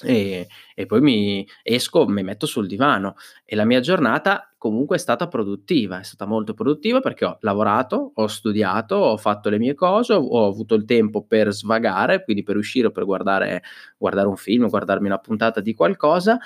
e, 0.04 0.48
e, 0.76 0.86
poi 0.86 1.00
mi 1.00 1.48
esco, 1.64 2.06
mi 2.06 2.24
metto 2.24 2.46
sul 2.46 2.68
divano. 2.68 3.16
E 3.46 3.56
la 3.56 3.64
mia 3.66 3.80
giornata 3.80 4.54
comunque 4.58 4.98
è 4.98 5.00
stata 5.00 5.28
produttiva, 5.28 6.00
è 6.00 6.04
stata 6.04 6.26
molto 6.26 6.54
produttiva 6.54 7.00
perché 7.00 7.26
ho 7.26 7.38
lavorato, 7.42 8.12
ho 8.14 8.28
studiato, 8.28 8.96
ho 8.96 9.18
fatto 9.18 9.50
le 9.50 9.58
mie 9.58 9.74
cose, 9.74 10.14
ho 10.14 10.48
avuto 10.48 10.76
il 10.76 10.86
tempo 10.86 11.24
per 11.24 11.54
svagare, 11.54 12.24
quindi 12.24 12.44
per 12.44 12.58
uscire, 12.58 12.92
per 12.92 13.06
guardare, 13.06 13.64
guardare 13.98 14.28
un 14.28 14.36
film, 14.36 14.68
guardarmi 14.68 15.08
una 15.08 15.20
puntata 15.20 15.62
di 15.62 15.74
qualcosa, 15.74 16.38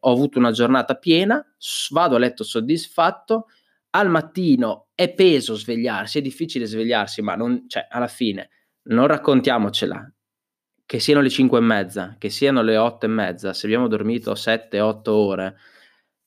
ho 0.00 0.12
avuto 0.12 0.38
una 0.38 0.50
giornata 0.50 0.94
piena, 0.96 1.44
vado 1.90 2.16
a 2.16 2.18
letto 2.18 2.44
soddisfatto, 2.44 3.46
al 3.90 4.08
mattino 4.10 4.88
è 4.94 5.12
peso 5.14 5.54
svegliarsi, 5.54 6.18
è 6.18 6.22
difficile 6.22 6.66
svegliarsi, 6.66 7.22
ma 7.22 7.34
non, 7.34 7.64
cioè, 7.66 7.86
alla 7.88 8.06
fine 8.08 8.50
non 8.82 9.06
raccontiamocela, 9.06 10.12
che 10.90 10.98
siano 10.98 11.20
le 11.20 11.30
5 11.30 11.56
e 11.56 11.60
mezza, 11.60 12.16
che 12.18 12.30
siano 12.30 12.62
le 12.62 12.76
8 12.76 13.06
e 13.06 13.08
mezza, 13.08 13.52
se 13.52 13.66
abbiamo 13.66 13.86
dormito 13.86 14.32
7-8 14.32 15.08
ore, 15.10 15.56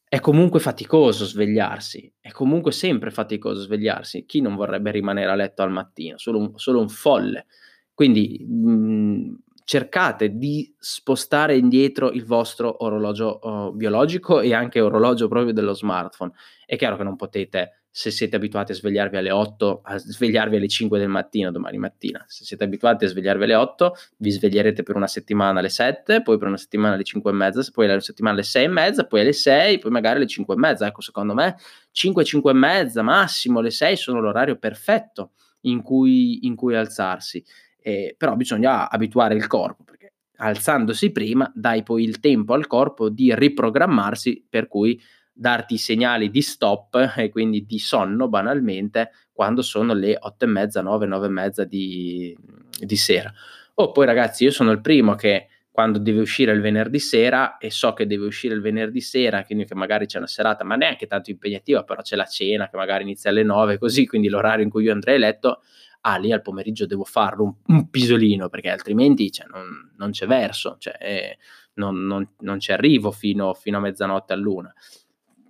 è 0.07 0.21
comunque 0.21 0.61
faticoso 0.61 1.25
svegliarsi, 1.25 2.09
è 2.21 2.31
comunque 2.31 2.71
sempre 2.71 3.11
faticoso 3.11 3.59
svegliarsi. 3.59 4.23
Chi 4.25 4.39
non 4.39 4.55
vorrebbe 4.55 4.91
rimanere 4.91 5.29
a 5.29 5.35
letto 5.35 5.63
al 5.63 5.71
mattino? 5.71 6.17
Solo 6.17 6.39
un, 6.39 6.51
solo 6.55 6.79
un 6.79 6.87
folle. 6.87 7.47
Quindi 7.93 8.41
mh, 8.47 8.71
mm, 8.71 9.33
cercate 9.65 10.37
di 10.37 10.73
spostare 10.79 11.57
indietro 11.57 12.09
il 12.11 12.23
vostro 12.23 12.85
orologio 12.85 13.39
uh, 13.41 13.75
biologico 13.75 14.39
e 14.39 14.53
anche 14.53 14.79
orologio 14.79 15.27
proprio 15.27 15.51
dello 15.51 15.73
smartphone. 15.73 16.31
È 16.65 16.77
chiaro 16.77 16.95
che 16.95 17.03
non 17.03 17.17
potete 17.17 17.82
se 17.95 18.09
siete 18.09 18.37
abituati 18.37 18.71
a 18.71 18.75
svegliarvi 18.75 19.17
alle 19.17 19.29
8, 19.29 19.81
a 19.83 19.97
svegliarvi 19.99 20.55
alle 20.55 20.67
5 20.67 20.97
del 20.97 21.09
mattino 21.09 21.51
domani 21.51 21.77
mattina. 21.77 22.25
Se 22.27 22.43
siete 22.43 22.63
abituati 22.63 23.05
a 23.05 23.07
svegliarvi 23.07 23.43
alle 23.43 23.53
8, 23.53 23.93
vi 24.17 24.31
sveglierete 24.31 24.81
per 24.81 24.95
una 24.95 25.05
settimana 25.05 25.59
alle 25.59 25.69
7, 25.69 26.23
poi 26.23 26.39
per 26.39 26.47
una 26.47 26.57
settimana 26.57 26.95
alle 26.95 27.03
5 27.03 27.29
e 27.29 27.33
mezza, 27.35 27.63
poi 27.71 27.85
una 27.85 27.99
settimana 27.99 28.33
alle 28.33 28.45
6 28.45 28.63
e 28.63 28.67
mezza, 28.67 29.05
poi 29.05 29.19
alle 29.19 29.33
6, 29.33 29.77
poi 29.77 29.91
magari 29.91 30.15
alle 30.15 30.25
5 30.25 30.55
e 30.55 30.57
mezza. 30.57 30.87
Ecco, 30.87 31.01
secondo 31.01 31.35
me 31.35 31.55
5, 31.91 32.23
5 32.23 32.49
e 32.49 32.53
mezza, 32.55 33.03
massimo 33.03 33.59
le 33.61 33.69
6 33.69 33.95
sono 33.95 34.19
l'orario 34.19 34.57
perfetto 34.57 35.33
in 35.61 35.83
cui, 35.83 36.47
in 36.47 36.55
cui 36.55 36.75
alzarsi. 36.75 37.45
Eh, 37.79 38.15
però 38.17 38.35
bisogna 38.35 38.89
abituare 38.89 39.35
il 39.35 39.45
corpo, 39.45 39.83
perché 39.83 40.13
alzandosi 40.37 41.11
prima 41.11 41.51
dai 41.53 41.83
poi 41.83 42.03
il 42.03 42.19
tempo 42.19 42.55
al 42.55 42.65
corpo 42.65 43.09
di 43.09 43.35
riprogrammarsi, 43.35 44.47
per 44.49 44.67
cui 44.67 44.99
darti 45.33 45.77
segnali 45.77 46.29
di 46.29 46.41
stop 46.41 47.13
e 47.17 47.29
quindi 47.29 47.65
di 47.65 47.79
sonno 47.79 48.27
banalmente 48.27 49.11
quando 49.33 49.63
sono 49.63 49.93
le 49.93 50.15
8 50.19 50.45
e 50.45 50.47
mezza, 50.47 50.81
9, 50.81 51.07
9 51.07 51.25
e 51.25 51.29
mezza 51.29 51.63
di, 51.63 52.37
di 52.79 52.95
sera. 52.95 53.33
Oh, 53.75 53.91
poi 53.91 54.05
ragazzi, 54.05 54.43
io 54.43 54.51
sono 54.51 54.71
il 54.71 54.79
primo 54.79 55.15
che 55.15 55.47
quando 55.71 55.97
deve 55.97 56.19
uscire 56.19 56.51
il 56.51 56.61
venerdì 56.61 56.99
sera 56.99 57.57
e 57.57 57.71
so 57.71 57.93
che 57.93 58.05
deve 58.05 58.27
uscire 58.27 58.53
il 58.53 58.61
venerdì 58.61 59.01
sera, 59.01 59.43
quindi 59.43 59.65
che 59.65 59.73
magari 59.73 60.05
c'è 60.05 60.19
una 60.19 60.27
serata, 60.27 60.63
ma 60.63 60.75
neanche 60.75 61.07
tanto 61.07 61.31
impegnativa, 61.31 61.83
però 61.83 62.03
c'è 62.03 62.15
la 62.15 62.25
cena 62.25 62.69
che 62.69 62.77
magari 62.77 63.01
inizia 63.01 63.31
alle 63.31 63.41
9, 63.41 63.79
così, 63.79 64.05
quindi 64.05 64.29
l'orario 64.29 64.63
in 64.63 64.69
cui 64.69 64.83
io 64.83 64.91
andrei 64.91 65.15
a 65.15 65.19
letto, 65.19 65.63
ah, 66.01 66.17
lì 66.17 66.31
al 66.31 66.43
pomeriggio 66.43 66.85
devo 66.85 67.05
farlo 67.05 67.43
un, 67.43 67.53
un 67.75 67.89
pisolino, 67.89 68.49
perché 68.49 68.69
altrimenti 68.69 69.31
cioè, 69.31 69.47
non, 69.47 69.91
non, 69.97 70.11
c'è 70.11 70.27
verso, 70.27 70.75
cioè, 70.77 70.95
eh, 70.99 71.37
non, 71.73 72.05
non, 72.05 72.35
non, 72.41 72.59
ci 72.59 72.71
arrivo 72.71 73.09
fino, 73.09 73.55
fino 73.55 73.77
a 73.77 73.81
mezzanotte 73.81 74.33
all'una 74.33 74.71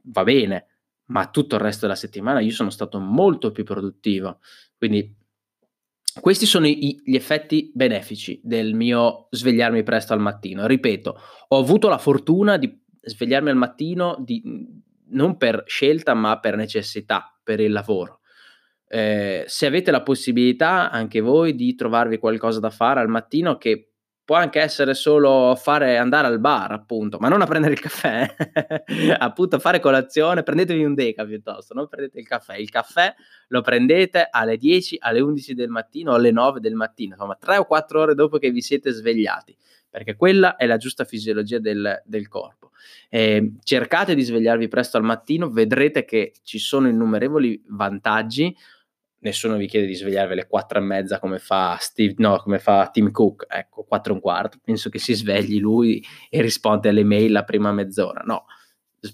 va 0.04 0.24
bene, 0.24 0.68
ma 1.06 1.28
tutto 1.30 1.56
il 1.56 1.62
resto 1.62 1.82
della 1.86 1.98
settimana 1.98 2.40
io 2.40 2.52
sono 2.52 2.70
stato 2.70 3.00
molto 3.00 3.52
più 3.52 3.64
produttivo. 3.64 4.40
Quindi 4.78 5.16
questi 6.20 6.46
sono 6.46 6.68
i, 6.68 7.02
gli 7.04 7.16
effetti 7.16 7.72
benefici 7.74 8.40
del 8.44 8.74
mio 8.74 9.28
svegliarmi 9.32 9.84
presto 9.84 10.14
al 10.14 10.20
mattino. 10.20 10.68
Ripeto, 10.68 11.20
ho 11.48 11.58
avuto 11.58 11.88
la 11.88 11.98
fortuna 11.98 12.58
di 12.58 12.82
svegliarmi 13.02 13.50
al 13.50 13.56
mattino 13.56 14.16
di, 14.20 14.42
non 15.10 15.38
per 15.38 15.64
scelta, 15.66 16.14
ma 16.14 16.40
per 16.40 16.56
necessità, 16.56 17.38
per 17.44 17.60
il 17.60 17.72
lavoro. 17.72 18.20
Eh, 18.88 19.44
se 19.48 19.66
avete 19.66 19.90
la 19.90 20.04
possibilità 20.04 20.92
anche 20.92 21.20
voi 21.20 21.56
di 21.56 21.74
trovarvi 21.74 22.20
qualcosa 22.20 22.60
da 22.60 22.70
fare 22.70 23.00
al 23.00 23.08
mattino 23.08 23.58
che 23.58 23.93
può 24.26 24.38
anche 24.38 24.62
essere 24.62 24.94
solo 24.94 25.54
fare 25.56 25.98
andare 25.98 26.28
al 26.28 26.40
bar, 26.40 26.72
appunto, 26.72 27.18
ma 27.20 27.28
non 27.28 27.42
a 27.42 27.46
prendere 27.46 27.74
il 27.74 27.80
caffè, 27.80 28.34
appunto 29.20 29.60
fare 29.60 29.80
colazione, 29.80 30.44
prendetevi 30.44 30.84
un 30.84 30.94
deca 30.94 31.26
piuttosto, 31.26 31.74
non 31.74 31.88
prendete 31.88 32.20
il 32.20 32.28
caffè, 32.28 32.56
il 32.56 32.70
caffè 32.70 33.14
lo 33.48 33.62
prendete 33.62 34.28
alle 34.32 34.58
10, 34.58 34.98
alle 35.00 35.20
11 35.20 35.54
del 35.54 35.70
mattino, 35.70 36.14
alle 36.14 36.32
9 36.32 36.62
del 36.62 36.76
mattino, 36.76 37.14
insomma 37.14 37.36
3 37.36 37.58
o 37.58 37.66
4 37.66 38.00
ore 38.00 38.16
dopo 38.16 38.38
che 38.38 38.50
vi 38.50 38.62
siete 38.62 38.92
svegliati, 38.92 39.56
perché 39.90 40.16
quella 40.16 40.56
è 40.56 40.66
la 40.66 40.78
giusta 40.78 41.04
fisiologia 41.04 41.60
del, 41.60 42.02
del 42.06 42.28
corpo. 42.30 42.72
Eh, 43.10 43.56
cercate 43.62 44.16
di 44.16 44.22
svegliarvi 44.22 44.70
presto 44.70 44.96
al 44.96 45.04
mattino, 45.04 45.50
vedrete 45.50 46.06
che 46.06 46.34
ci 46.44 46.60
sono 46.60 46.88
innumerevoli 46.88 47.62
vantaggi, 47.68 48.56
nessuno 49.24 49.58
vi 49.58 49.68
chiede 49.68 49.88
di 49.88 49.96
svegliarvi 49.96 50.34
alle 50.34 50.48
4 50.48 50.80
e 50.80 50.82
mezza 50.82 51.20
come 51.20 51.40
fa 51.40 51.78
Steve, 51.80 52.16
no, 52.18 52.38
come 52.38 52.60
fa 52.60 52.90
Tim 52.92 53.12
Cook, 53.12 53.46
ecco, 53.50 53.84
4 53.84 54.12
e 54.12 54.16
un 54.16 54.22
quarto, 54.22 54.60
penso 54.64 54.90
che 54.90 55.00
si 55.00 55.14
svegli 55.14 55.60
lui 55.60 56.04
e 56.30 56.42
risponde 56.42 56.90
alle 56.90 57.04
mail 57.04 57.32
la 57.32 57.44
prima 57.44 57.72
mezz'ora, 57.72 58.22
no, 58.26 58.46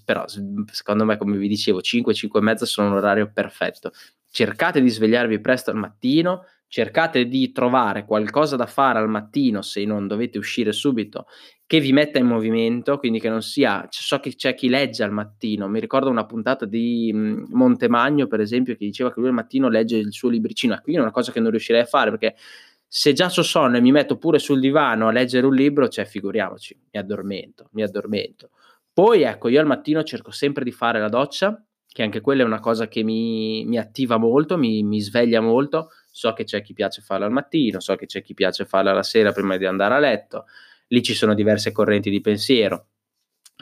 però 0.04 0.24
secondo 0.26 1.04
me, 1.04 1.16
come 1.16 1.36
vi 1.36 1.48
dicevo, 1.48 1.80
5, 1.80 2.14
5 2.14 2.38
e 2.38 2.42
mezza 2.42 2.66
sono 2.66 2.88
un 2.88 2.94
orario 2.94 3.30
perfetto, 3.32 3.92
cercate 4.30 4.80
di 4.80 4.88
svegliarvi 4.88 5.40
presto 5.40 5.70
al 5.70 5.76
mattino, 5.76 6.44
cercate 6.70 7.26
di 7.26 7.50
trovare 7.50 8.04
qualcosa 8.04 8.54
da 8.54 8.66
fare 8.66 9.00
al 9.00 9.08
mattino 9.08 9.60
se 9.60 9.84
non 9.84 10.06
dovete 10.06 10.38
uscire 10.38 10.70
subito 10.70 11.26
che 11.66 11.80
vi 11.80 11.92
metta 11.92 12.18
in 12.18 12.26
movimento, 12.26 12.98
quindi 12.98 13.18
che 13.18 13.28
non 13.28 13.42
sia, 13.42 13.88
so 13.90 14.20
che 14.20 14.36
c'è 14.36 14.54
chi 14.54 14.68
legge 14.68 15.02
al 15.02 15.10
mattino, 15.10 15.66
mi 15.68 15.80
ricordo 15.80 16.08
una 16.08 16.26
puntata 16.26 16.66
di 16.66 17.12
mh, 17.12 17.46
Montemagno 17.50 18.28
per 18.28 18.38
esempio 18.38 18.76
che 18.76 18.84
diceva 18.84 19.12
che 19.12 19.18
lui 19.18 19.28
al 19.28 19.34
mattino 19.34 19.68
legge 19.68 19.96
il 19.96 20.12
suo 20.12 20.28
libricino, 20.28 20.78
qui 20.80 20.94
è 20.94 21.00
una 21.00 21.10
cosa 21.10 21.32
che 21.32 21.40
non 21.40 21.50
riuscirei 21.50 21.80
a 21.80 21.86
fare 21.86 22.10
perché 22.10 22.36
se 22.86 23.12
già 23.14 23.28
so 23.28 23.42
sonno 23.42 23.76
e 23.76 23.80
mi 23.80 23.90
metto 23.90 24.16
pure 24.16 24.38
sul 24.38 24.60
divano 24.60 25.08
a 25.08 25.12
leggere 25.12 25.46
un 25.46 25.54
libro, 25.54 25.88
cioè 25.88 26.04
figuriamoci, 26.04 26.76
mi 26.92 27.00
addormento, 27.00 27.68
mi 27.72 27.82
addormento. 27.82 28.50
Poi 28.92 29.22
ecco, 29.22 29.48
io 29.48 29.60
al 29.60 29.66
mattino 29.66 30.04
cerco 30.04 30.30
sempre 30.30 30.62
di 30.62 30.72
fare 30.72 31.00
la 31.00 31.08
doccia, 31.08 31.64
che 31.86 32.02
anche 32.02 32.20
quella 32.20 32.42
è 32.42 32.46
una 32.46 32.60
cosa 32.60 32.86
che 32.86 33.02
mi, 33.02 33.64
mi 33.64 33.78
attiva 33.78 34.16
molto, 34.16 34.56
mi, 34.56 34.82
mi 34.84 35.00
sveglia 35.00 35.40
molto, 35.40 35.90
so 36.20 36.34
che 36.34 36.44
c'è 36.44 36.60
chi 36.60 36.74
piace 36.74 37.00
farla 37.00 37.24
al 37.24 37.32
mattino, 37.32 37.80
so 37.80 37.96
che 37.96 38.04
c'è 38.04 38.20
chi 38.20 38.34
piace 38.34 38.66
farla 38.66 38.92
la 38.92 39.02
sera 39.02 39.32
prima 39.32 39.56
di 39.56 39.64
andare 39.64 39.94
a 39.94 39.98
letto, 39.98 40.44
lì 40.88 41.02
ci 41.02 41.14
sono 41.14 41.32
diverse 41.32 41.72
correnti 41.72 42.10
di 42.10 42.20
pensiero. 42.20 42.88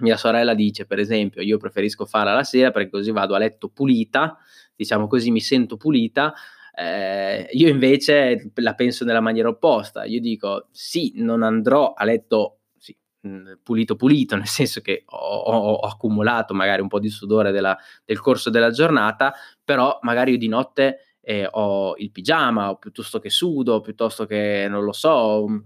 Mia 0.01 0.16
sorella 0.16 0.55
dice, 0.55 0.85
per 0.85 0.99
esempio, 0.99 1.40
io 1.40 1.57
preferisco 1.57 2.05
farla 2.05 2.35
la 2.35 2.42
sera 2.42 2.73
perché 2.73 2.90
così 2.90 3.12
vado 3.12 3.37
a 3.37 3.38
letto 3.38 3.68
pulita, 3.68 4.38
diciamo 4.75 5.07
così 5.07 5.31
mi 5.31 5.40
sento 5.40 5.77
pulita. 5.77 6.35
Eh, 6.75 7.49
io 7.53 7.68
invece 7.68 8.51
la 8.57 8.75
penso 8.75 9.05
nella 9.05 9.21
maniera 9.21 9.49
opposta. 9.49 10.05
Io 10.05 10.21
dico, 10.21 10.66
sì, 10.73 11.12
non 11.14 11.44
andrò 11.44 11.92
a 11.92 12.03
letto 12.03 12.62
sì, 12.77 12.97
mm, 13.25 13.53
pulito 13.62 13.94
pulito, 13.94 14.35
nel 14.35 14.49
senso 14.49 14.81
che 14.81 15.05
ho, 15.07 15.16
ho, 15.16 15.75
ho 15.75 15.87
accumulato 15.87 16.55
magari 16.55 16.83
un 16.83 16.88
po' 16.88 16.99
di 16.99 17.09
sudore 17.09 17.53
della, 17.53 17.79
del 18.05 18.18
corso 18.18 18.51
della 18.51 18.71
giornata, 18.71 19.33
però 19.62 20.01
magari 20.03 20.33
io 20.33 20.38
di 20.38 20.49
notte 20.49 21.03
eh, 21.29 21.47
ho 21.51 21.95
il 21.99 22.11
pigiama, 22.11 22.71
o 22.71 22.77
piuttosto 22.77 23.19
che 23.19 23.29
sudo, 23.29 23.83
piuttosto 23.83 24.25
che 24.25 24.67
non 24.67 24.83
lo 24.83 24.93
so, 24.93 25.47
mm, 25.47 25.59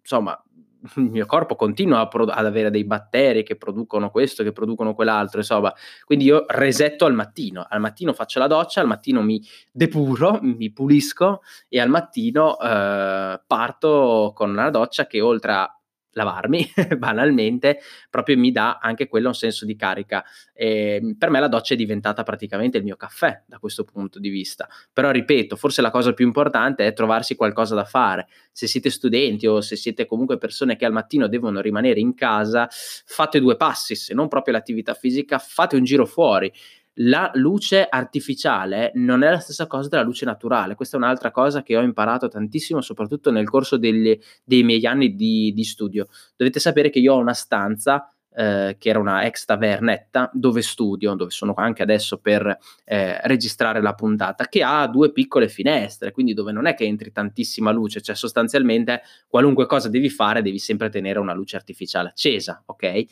insomma, 0.00 0.36
il 0.96 1.10
mio 1.10 1.24
corpo 1.24 1.54
continua 1.54 2.08
pro- 2.08 2.24
ad 2.24 2.44
avere 2.44 2.68
dei 2.68 2.82
batteri 2.82 3.44
che 3.44 3.54
producono 3.54 4.10
questo, 4.10 4.42
che 4.42 4.50
producono 4.50 4.94
quell'altro, 4.94 5.38
insomma. 5.38 5.72
Quindi 6.04 6.24
io 6.24 6.44
resetto 6.48 7.04
al 7.04 7.14
mattino, 7.14 7.64
al 7.68 7.78
mattino 7.78 8.12
faccio 8.12 8.40
la 8.40 8.48
doccia, 8.48 8.80
al 8.80 8.88
mattino 8.88 9.22
mi 9.22 9.40
depuro, 9.70 10.40
mi 10.42 10.72
pulisco 10.72 11.42
e 11.68 11.78
al 11.78 11.90
mattino 11.90 12.58
eh, 12.58 13.40
parto 13.46 14.32
con 14.34 14.50
una 14.50 14.70
doccia 14.70 15.06
che 15.06 15.20
oltre 15.20 15.52
a 15.52 15.77
lavarmi 16.18 16.70
banalmente, 16.98 17.78
proprio 18.10 18.36
mi 18.36 18.50
dà 18.50 18.78
anche 18.80 19.08
quello 19.08 19.28
un 19.28 19.34
senso 19.34 19.64
di 19.64 19.76
carica. 19.76 20.24
E 20.52 21.14
per 21.16 21.30
me 21.30 21.40
la 21.40 21.48
doccia 21.48 21.74
è 21.74 21.76
diventata 21.76 22.22
praticamente 22.22 22.78
il 22.78 22.84
mio 22.84 22.96
caffè 22.96 23.42
da 23.46 23.58
questo 23.58 23.84
punto 23.84 24.18
di 24.18 24.28
vista. 24.28 24.68
Però 24.92 25.10
ripeto, 25.10 25.56
forse 25.56 25.80
la 25.80 25.90
cosa 25.90 26.12
più 26.12 26.26
importante 26.26 26.86
è 26.86 26.92
trovarsi 26.92 27.36
qualcosa 27.36 27.74
da 27.74 27.84
fare. 27.84 28.28
Se 28.52 28.66
siete 28.66 28.90
studenti 28.90 29.46
o 29.46 29.60
se 29.60 29.76
siete 29.76 30.04
comunque 30.04 30.36
persone 30.36 30.76
che 30.76 30.84
al 30.84 30.92
mattino 30.92 31.28
devono 31.28 31.60
rimanere 31.60 32.00
in 32.00 32.14
casa, 32.14 32.68
fate 32.70 33.40
due 33.40 33.56
passi, 33.56 33.94
se 33.94 34.14
non 34.14 34.28
proprio 34.28 34.54
l'attività 34.54 34.94
fisica, 34.94 35.38
fate 35.38 35.76
un 35.76 35.84
giro 35.84 36.04
fuori 36.04 36.52
la 37.00 37.30
luce 37.34 37.86
artificiale 37.88 38.92
non 38.94 39.22
è 39.22 39.30
la 39.30 39.38
stessa 39.38 39.66
cosa 39.66 39.88
della 39.88 40.02
luce 40.02 40.24
naturale. 40.24 40.74
Questa 40.74 40.96
è 40.96 41.00
un'altra 41.00 41.30
cosa 41.30 41.62
che 41.62 41.76
ho 41.76 41.82
imparato 41.82 42.28
tantissimo, 42.28 42.80
soprattutto 42.80 43.30
nel 43.30 43.48
corso 43.48 43.76
delle, 43.76 44.18
dei 44.44 44.62
miei 44.62 44.84
anni 44.86 45.14
di, 45.14 45.52
di 45.52 45.64
studio. 45.64 46.08
Dovete 46.36 46.60
sapere 46.60 46.90
che 46.90 46.98
io 46.98 47.14
ho 47.14 47.18
una 47.18 47.34
stanza 47.34 48.12
eh, 48.34 48.76
che 48.78 48.88
era 48.88 48.98
una 48.98 49.24
ex 49.24 49.44
tavernetta 49.44 50.30
dove 50.32 50.62
studio, 50.62 51.14
dove 51.14 51.30
sono 51.30 51.54
anche 51.56 51.82
adesso 51.82 52.18
per 52.18 52.56
eh, 52.84 53.20
registrare 53.26 53.80
la 53.80 53.94
puntata, 53.94 54.46
che 54.46 54.62
ha 54.62 54.86
due 54.86 55.12
piccole 55.12 55.48
finestre, 55.48 56.12
quindi 56.12 56.34
dove 56.34 56.52
non 56.52 56.66
è 56.66 56.74
che 56.74 56.84
entri 56.84 57.10
tantissima 57.10 57.70
luce, 57.70 58.00
cioè 58.00 58.14
sostanzialmente 58.14 59.02
qualunque 59.26 59.66
cosa 59.66 59.88
devi 59.88 60.08
fare 60.08 60.42
devi 60.42 60.58
sempre 60.58 60.88
tenere 60.88 61.18
una 61.18 61.32
luce 61.32 61.56
artificiale 61.56 62.10
accesa, 62.10 62.62
ok? 62.66 63.04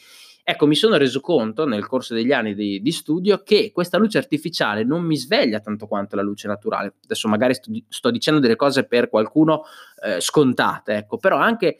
Ecco, 0.48 0.68
mi 0.68 0.76
sono 0.76 0.96
reso 0.96 1.18
conto 1.18 1.66
nel 1.66 1.88
corso 1.88 2.14
degli 2.14 2.30
anni 2.30 2.54
di, 2.54 2.80
di, 2.80 2.92
studio 2.92 3.42
che 3.42 3.72
questa 3.74 3.98
luce 3.98 4.18
artificiale 4.18 4.84
non 4.84 5.02
mi 5.02 5.16
sveglia 5.16 5.58
tanto 5.58 5.88
quanto 5.88 6.14
la 6.14 6.22
luce 6.22 6.46
naturale. 6.46 6.94
Adesso 7.02 7.26
magari 7.26 7.54
sto, 7.54 7.72
sto 7.88 8.12
dicendo 8.12 8.38
delle 8.38 8.54
cose 8.54 8.84
per 8.84 9.08
qualcuno 9.08 9.64
eh, 10.04 10.20
scontate, 10.20 10.98
ecco, 10.98 11.16
però 11.16 11.36
anche 11.36 11.78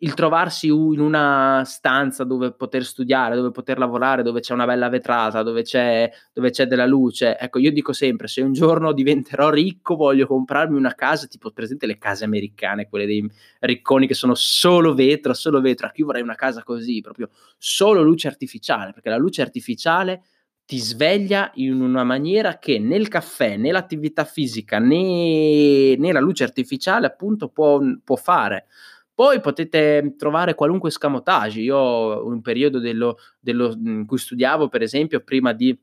il 0.00 0.14
trovarsi 0.14 0.68
in 0.68 1.00
una 1.00 1.62
stanza 1.64 2.22
dove 2.22 2.52
poter 2.52 2.84
studiare, 2.84 3.34
dove 3.34 3.50
poter 3.50 3.78
lavorare, 3.78 4.22
dove 4.22 4.40
c'è 4.40 4.52
una 4.52 4.64
bella 4.66 4.88
vetrata, 4.88 5.42
dove 5.42 5.62
c'è, 5.62 6.08
dove 6.32 6.50
c'è 6.50 6.66
della 6.66 6.86
luce. 6.86 7.36
Ecco, 7.36 7.58
io 7.58 7.72
dico 7.72 7.92
sempre, 7.92 8.28
se 8.28 8.40
un 8.42 8.52
giorno 8.52 8.92
diventerò 8.92 9.50
ricco, 9.50 9.96
voglio 9.96 10.26
comprarmi 10.26 10.76
una 10.76 10.94
casa, 10.94 11.26
tipo 11.26 11.50
presente 11.50 11.86
le 11.86 11.98
case 11.98 12.24
americane, 12.24 12.88
quelle 12.88 13.06
dei 13.06 13.28
ricconi 13.60 14.06
che 14.06 14.14
sono 14.14 14.34
solo 14.34 14.94
vetro, 14.94 15.34
solo 15.34 15.60
vetro. 15.60 15.86
Ecco, 15.88 15.96
io 15.98 16.06
vorrei 16.06 16.22
una 16.22 16.36
casa 16.36 16.62
così, 16.62 17.00
proprio 17.00 17.30
solo 17.56 18.02
luce 18.02 18.28
artificiale, 18.28 18.92
perché 18.92 19.08
la 19.10 19.16
luce 19.16 19.42
artificiale 19.42 20.22
ti 20.64 20.78
sveglia 20.78 21.50
in 21.54 21.80
una 21.80 22.04
maniera 22.04 22.58
che 22.58 22.78
né 22.78 22.96
il 22.96 23.08
caffè, 23.08 23.56
né 23.56 23.72
l'attività 23.72 24.24
fisica, 24.24 24.78
né, 24.78 25.96
né 25.96 26.12
la 26.12 26.20
luce 26.20 26.44
artificiale 26.44 27.06
appunto 27.06 27.48
può, 27.48 27.80
può 28.04 28.16
fare. 28.16 28.66
Poi 29.18 29.40
potete 29.40 30.14
trovare 30.16 30.54
qualunque 30.54 30.92
scamotage. 30.92 31.58
Io 31.58 32.24
un 32.24 32.40
periodo 32.40 32.78
dello, 32.78 33.16
dello, 33.40 33.76
in 33.76 34.06
cui 34.06 34.16
studiavo, 34.16 34.68
per 34.68 34.82
esempio, 34.82 35.24
prima 35.24 35.52
di 35.52 35.76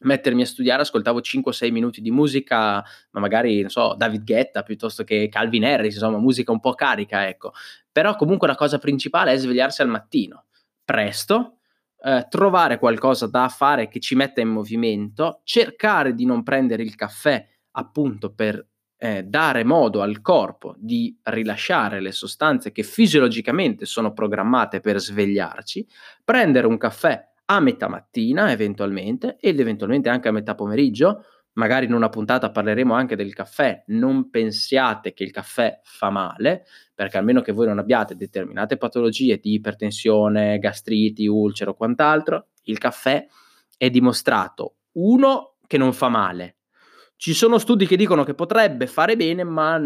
mettermi 0.00 0.42
a 0.42 0.44
studiare 0.44 0.82
ascoltavo 0.82 1.20
5-6 1.20 1.72
minuti 1.72 2.02
di 2.02 2.10
musica, 2.10 2.84
ma 3.12 3.20
magari, 3.20 3.62
non 3.62 3.70
so, 3.70 3.94
David 3.96 4.22
Guetta 4.22 4.64
piuttosto 4.64 5.02
che 5.02 5.30
Calvin 5.30 5.64
Harris, 5.64 5.94
insomma, 5.94 6.18
musica 6.18 6.52
un 6.52 6.60
po' 6.60 6.74
carica, 6.74 7.26
ecco. 7.26 7.52
Però 7.90 8.14
comunque 8.16 8.46
la 8.46 8.54
cosa 8.54 8.76
principale 8.76 9.32
è 9.32 9.38
svegliarsi 9.38 9.80
al 9.80 9.88
mattino, 9.88 10.44
presto, 10.84 11.60
eh, 12.02 12.26
trovare 12.28 12.78
qualcosa 12.78 13.26
da 13.28 13.48
fare 13.48 13.88
che 13.88 13.98
ci 13.98 14.14
metta 14.14 14.42
in 14.42 14.48
movimento, 14.48 15.40
cercare 15.42 16.12
di 16.12 16.26
non 16.26 16.42
prendere 16.42 16.82
il 16.82 16.94
caffè 16.96 17.48
appunto 17.70 18.34
per 18.34 18.62
eh, 18.98 19.22
dare 19.22 19.64
modo 19.64 20.02
al 20.02 20.20
corpo 20.20 20.74
di 20.76 21.16
rilasciare 21.22 22.00
le 22.00 22.12
sostanze 22.12 22.72
che 22.72 22.82
fisiologicamente 22.82 23.86
sono 23.86 24.12
programmate 24.12 24.80
per 24.80 24.98
svegliarci, 24.98 25.86
prendere 26.24 26.66
un 26.66 26.76
caffè 26.76 27.26
a 27.46 27.60
metà 27.60 27.88
mattina 27.88 28.50
eventualmente 28.50 29.36
ed 29.40 29.60
eventualmente 29.60 30.08
anche 30.08 30.28
a 30.28 30.32
metà 30.32 30.54
pomeriggio, 30.54 31.24
magari 31.52 31.86
in 31.86 31.94
una 31.94 32.08
puntata 32.08 32.50
parleremo 32.50 32.92
anche 32.92 33.16
del 33.16 33.32
caffè, 33.34 33.84
non 33.88 34.30
pensiate 34.30 35.12
che 35.12 35.24
il 35.24 35.30
caffè 35.30 35.80
fa 35.82 36.10
male, 36.10 36.64
perché 36.94 37.18
almeno 37.18 37.40
che 37.40 37.52
voi 37.52 37.66
non 37.66 37.78
abbiate 37.78 38.16
determinate 38.16 38.76
patologie 38.76 39.38
di 39.38 39.54
ipertensione, 39.54 40.58
gastriti, 40.58 41.26
ulcero 41.26 41.70
o 41.70 41.74
quant'altro, 41.74 42.48
il 42.64 42.78
caffè 42.78 43.26
è 43.76 43.90
dimostrato, 43.90 44.76
uno, 44.92 45.56
che 45.66 45.78
non 45.78 45.92
fa 45.92 46.08
male, 46.08 46.57
ci 47.18 47.34
sono 47.34 47.58
studi 47.58 47.84
che 47.84 47.96
dicono 47.96 48.22
che 48.22 48.34
potrebbe 48.34 48.86
fare 48.86 49.16
bene, 49.16 49.42
ma 49.42 49.76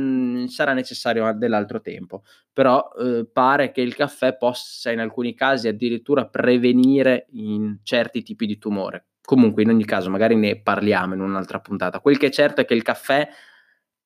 sarà 0.48 0.74
necessario 0.74 1.32
dell'altro 1.32 1.80
tempo. 1.80 2.24
Però 2.52 2.90
eh, 2.98 3.26
pare 3.32 3.72
che 3.72 3.80
il 3.80 3.94
caffè 3.94 4.36
possa 4.36 4.90
in 4.90 5.00
alcuni 5.00 5.34
casi 5.34 5.66
addirittura 5.66 6.26
prevenire 6.26 7.26
certi 7.84 8.22
tipi 8.22 8.44
di 8.44 8.58
tumore. 8.58 9.06
Comunque, 9.24 9.62
in 9.62 9.70
ogni 9.70 9.86
caso, 9.86 10.10
magari 10.10 10.36
ne 10.36 10.60
parliamo 10.60 11.14
in 11.14 11.20
un'altra 11.20 11.58
puntata. 11.58 12.00
Quel 12.00 12.18
che 12.18 12.26
è 12.26 12.30
certo 12.30 12.60
è 12.60 12.64
che 12.66 12.74
il 12.74 12.82
caffè 12.82 13.26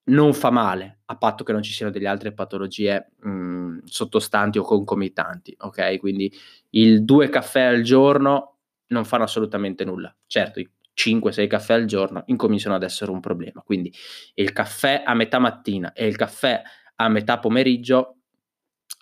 non 0.04 0.32
fa 0.32 0.50
male, 0.50 1.00
a 1.06 1.16
patto 1.16 1.42
che 1.42 1.50
non 1.50 1.62
ci 1.62 1.72
siano 1.72 1.90
delle 1.90 2.06
altre 2.06 2.32
patologie 2.32 3.10
mh, 3.18 3.78
sottostanti 3.86 4.58
o 4.58 4.62
concomitanti. 4.62 5.52
Ok, 5.58 5.98
quindi 5.98 6.32
il 6.70 7.04
due 7.04 7.28
caffè 7.28 7.62
al 7.62 7.82
giorno 7.82 8.58
non 8.88 9.04
fanno 9.04 9.24
assolutamente 9.24 9.84
nulla. 9.84 10.14
Certo, 10.26 10.60
5-6 10.96 11.46
caffè 11.46 11.74
al 11.74 11.84
giorno 11.84 12.22
incominciano 12.26 12.74
ad 12.74 12.82
essere 12.82 13.10
un 13.10 13.20
problema. 13.20 13.60
Quindi 13.62 13.92
il 14.34 14.52
caffè 14.52 15.02
a 15.04 15.14
metà 15.14 15.38
mattina 15.38 15.92
e 15.92 16.06
il 16.06 16.16
caffè 16.16 16.62
a 16.96 17.08
metà 17.08 17.38
pomeriggio, 17.38 18.16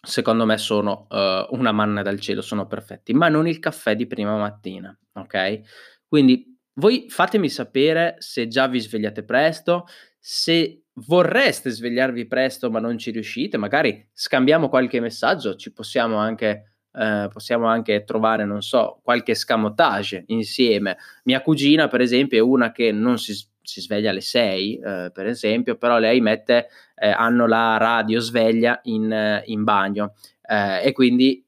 secondo 0.02 0.44
me, 0.44 0.58
sono 0.58 1.06
uh, 1.08 1.54
una 1.54 1.72
manna 1.72 2.02
dal 2.02 2.18
cielo, 2.18 2.42
sono 2.42 2.66
perfetti, 2.66 3.14
ma 3.14 3.28
non 3.28 3.46
il 3.46 3.60
caffè 3.60 3.94
di 3.94 4.06
prima 4.06 4.36
mattina, 4.36 4.96
ok? 5.12 5.60
Quindi 6.08 6.58
voi 6.74 7.06
fatemi 7.08 7.48
sapere 7.48 8.16
se 8.18 8.48
già 8.48 8.66
vi 8.66 8.80
svegliate 8.80 9.24
presto, 9.24 9.86
se 10.18 10.84
vorreste 10.94 11.70
svegliarvi 11.70 12.26
presto 12.26 12.70
ma 12.70 12.80
non 12.80 12.98
ci 12.98 13.10
riuscite, 13.10 13.56
magari 13.56 14.08
scambiamo 14.12 14.68
qualche 14.68 15.00
messaggio, 15.00 15.54
ci 15.54 15.72
possiamo 15.72 16.16
anche 16.16 16.73
eh, 16.96 17.28
possiamo 17.32 17.66
anche 17.66 18.04
trovare, 18.04 18.44
non 18.44 18.62
so, 18.62 19.00
qualche 19.02 19.32
escamotage 19.32 20.24
insieme. 20.28 20.96
Mia 21.24 21.40
cugina, 21.40 21.88
per 21.88 22.00
esempio, 22.00 22.38
è 22.38 22.42
una 22.42 22.72
che 22.72 22.92
non 22.92 23.18
si, 23.18 23.34
si 23.60 23.80
sveglia 23.80 24.10
alle 24.10 24.20
6, 24.20 24.78
eh, 24.78 25.10
per 25.12 25.26
esempio, 25.26 25.76
però 25.76 25.98
lei 25.98 26.20
mette, 26.20 26.68
eh, 26.94 27.08
hanno 27.10 27.46
la 27.46 27.76
radio 27.76 28.20
sveglia 28.20 28.80
in, 28.84 29.42
in 29.46 29.64
bagno 29.64 30.14
eh, 30.42 30.86
e 30.86 30.92
quindi 30.92 31.44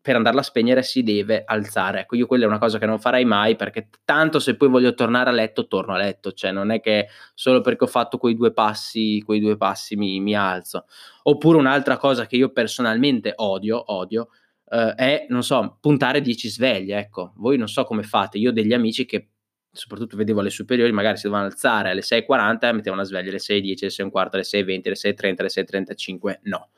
per 0.00 0.16
andarla 0.16 0.40
a 0.40 0.44
spegnere 0.44 0.82
si 0.82 1.02
deve 1.02 1.42
alzare. 1.44 2.00
Ecco, 2.00 2.16
io 2.16 2.26
quella 2.26 2.44
è 2.44 2.48
una 2.48 2.58
cosa 2.58 2.78
che 2.78 2.86
non 2.86 2.98
farei 2.98 3.24
mai 3.24 3.56
perché 3.56 3.88
tanto 4.04 4.38
se 4.38 4.56
poi 4.56 4.68
voglio 4.68 4.94
tornare 4.94 5.30
a 5.30 5.32
letto, 5.32 5.66
torno 5.66 5.94
a 5.94 5.98
letto, 5.98 6.32
cioè 6.32 6.50
non 6.50 6.70
è 6.70 6.80
che 6.80 7.08
solo 7.34 7.60
perché 7.60 7.84
ho 7.84 7.88
fatto 7.88 8.18
quei 8.18 8.34
due 8.34 8.52
passi, 8.52 9.22
quei 9.24 9.40
due 9.40 9.56
passi 9.56 9.96
mi, 9.96 10.20
mi 10.20 10.34
alzo. 10.34 10.86
Oppure 11.24 11.58
un'altra 11.58 11.96
cosa 11.96 12.26
che 12.26 12.36
io 12.36 12.50
personalmente 12.50 13.32
odio, 13.36 13.82
odio, 13.92 14.28
uh, 14.70 14.94
è, 14.94 15.26
non 15.28 15.42
so, 15.42 15.78
puntare 15.80 16.20
10 16.20 16.48
sveglie, 16.48 16.98
ecco. 16.98 17.32
Voi 17.36 17.56
non 17.56 17.68
so 17.68 17.84
come 17.84 18.02
fate, 18.02 18.38
io 18.38 18.50
ho 18.50 18.52
degli 18.52 18.72
amici 18.72 19.06
che 19.06 19.28
soprattutto 19.70 20.16
vedevo 20.16 20.40
alle 20.40 20.50
superiori, 20.50 20.90
magari 20.92 21.16
si 21.16 21.24
dovevano 21.24 21.48
alzare 21.48 21.90
alle 21.90 22.00
6.40 22.00 22.68
e 22.68 22.72
mettevano 22.72 23.02
la 23.02 23.06
sveglia 23.06 23.28
alle 23.28 23.38
6.10, 23.38 23.78
alle 23.82 24.10
6.15, 24.10 24.28
alle 24.32 24.42
6.20, 24.42 24.80
alle 24.86 24.94
6.30, 24.94 25.34
alle 25.38 25.48
6.35, 25.48 26.38
no. 26.42 26.68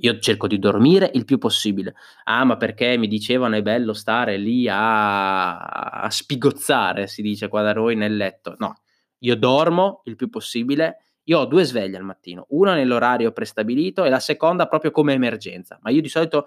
Io 0.00 0.18
cerco 0.18 0.46
di 0.46 0.58
dormire 0.58 1.10
il 1.14 1.24
più 1.24 1.38
possibile. 1.38 1.94
Ah, 2.24 2.44
ma 2.44 2.56
perché 2.58 2.98
mi 2.98 3.08
dicevano 3.08 3.56
è 3.56 3.62
bello 3.62 3.94
stare 3.94 4.36
lì 4.36 4.68
a, 4.68 5.56
a 5.56 6.10
spigozzare, 6.10 7.06
si 7.06 7.22
dice 7.22 7.48
qua 7.48 7.62
da 7.62 7.72
noi 7.72 7.96
nel 7.96 8.14
letto. 8.14 8.56
No, 8.58 8.82
io 9.20 9.36
dormo 9.36 10.02
il 10.04 10.16
più 10.16 10.28
possibile. 10.28 11.00
Io 11.28 11.40
ho 11.40 11.46
due 11.46 11.64
sveglie 11.64 11.96
al 11.96 12.04
mattino, 12.04 12.46
una 12.50 12.74
nell'orario 12.74 13.32
prestabilito 13.32 14.04
e 14.04 14.10
la 14.10 14.20
seconda 14.20 14.68
proprio 14.68 14.92
come 14.92 15.12
emergenza. 15.14 15.76
Ma 15.82 15.90
io 15.90 16.00
di 16.00 16.08
solito 16.08 16.46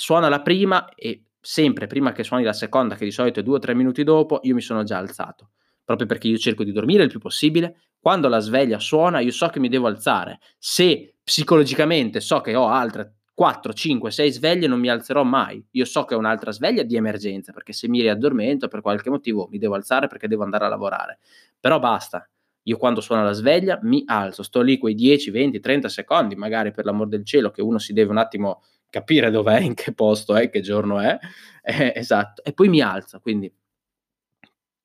suona 0.00 0.30
la 0.30 0.40
prima 0.40 0.88
e 0.94 1.24
sempre 1.38 1.86
prima 1.86 2.12
che 2.12 2.24
suoni 2.24 2.42
la 2.42 2.54
seconda, 2.54 2.94
che 2.96 3.04
di 3.04 3.10
solito 3.10 3.40
è 3.40 3.42
due 3.42 3.56
o 3.56 3.58
tre 3.58 3.74
minuti 3.74 4.02
dopo, 4.02 4.40
io 4.42 4.54
mi 4.54 4.62
sono 4.62 4.82
già 4.82 4.96
alzato, 4.96 5.50
proprio 5.84 6.06
perché 6.06 6.26
io 6.28 6.38
cerco 6.38 6.64
di 6.64 6.72
dormire 6.72 7.02
il 7.02 7.10
più 7.10 7.18
possibile. 7.18 7.76
Quando 8.00 8.28
la 8.28 8.38
sveglia 8.38 8.78
suona, 8.78 9.20
io 9.20 9.30
so 9.30 9.48
che 9.48 9.60
mi 9.60 9.68
devo 9.68 9.86
alzare. 9.86 10.40
Se 10.58 11.16
psicologicamente 11.22 12.20
so 12.20 12.40
che 12.40 12.54
ho 12.54 12.68
altre 12.68 13.16
4, 13.34 13.72
5, 13.74 14.10
6 14.10 14.32
sveglie, 14.32 14.66
non 14.66 14.80
mi 14.80 14.88
alzerò 14.88 15.22
mai. 15.22 15.62
Io 15.72 15.84
so 15.84 16.04
che 16.06 16.14
ho 16.14 16.18
un'altra 16.18 16.50
sveglia 16.50 16.82
di 16.82 16.96
emergenza, 16.96 17.52
perché 17.52 17.74
se 17.74 17.86
mi 17.86 18.00
riaddormento 18.00 18.68
per 18.68 18.80
qualche 18.80 19.10
motivo 19.10 19.48
mi 19.50 19.58
devo 19.58 19.74
alzare 19.74 20.06
perché 20.06 20.28
devo 20.28 20.44
andare 20.44 20.64
a 20.64 20.68
lavorare. 20.68 21.18
Però 21.58 21.78
basta. 21.78 22.26
Io 22.64 22.76
quando 22.76 23.02
suona 23.02 23.22
la 23.22 23.32
sveglia 23.32 23.78
mi 23.82 24.02
alzo, 24.06 24.42
sto 24.42 24.62
lì 24.62 24.78
quei 24.78 24.94
10, 24.94 25.30
20, 25.30 25.60
30 25.60 25.88
secondi, 25.88 26.36
magari 26.36 26.70
per 26.70 26.84
l'amor 26.86 27.08
del 27.08 27.24
cielo, 27.24 27.50
che 27.50 27.62
uno 27.62 27.78
si 27.78 27.92
deve 27.92 28.10
un 28.10 28.18
attimo 28.18 28.62
capire 28.90 29.30
dov'è, 29.30 29.60
in 29.60 29.74
che 29.74 29.94
posto 29.94 30.34
è, 30.34 30.50
che 30.50 30.60
giorno 30.60 30.98
è, 30.98 31.18
eh, 31.62 31.92
esatto, 31.94 32.42
e 32.44 32.52
poi 32.52 32.68
mi 32.68 32.80
alza, 32.80 33.20
quindi 33.20 33.52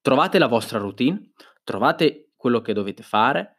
trovate 0.01 0.37
la 0.37 0.47
vostra 0.47 0.77
routine, 0.77 1.31
trovate 1.63 2.29
quello 2.35 2.61
che 2.61 2.73
dovete 2.73 3.03
fare, 3.03 3.57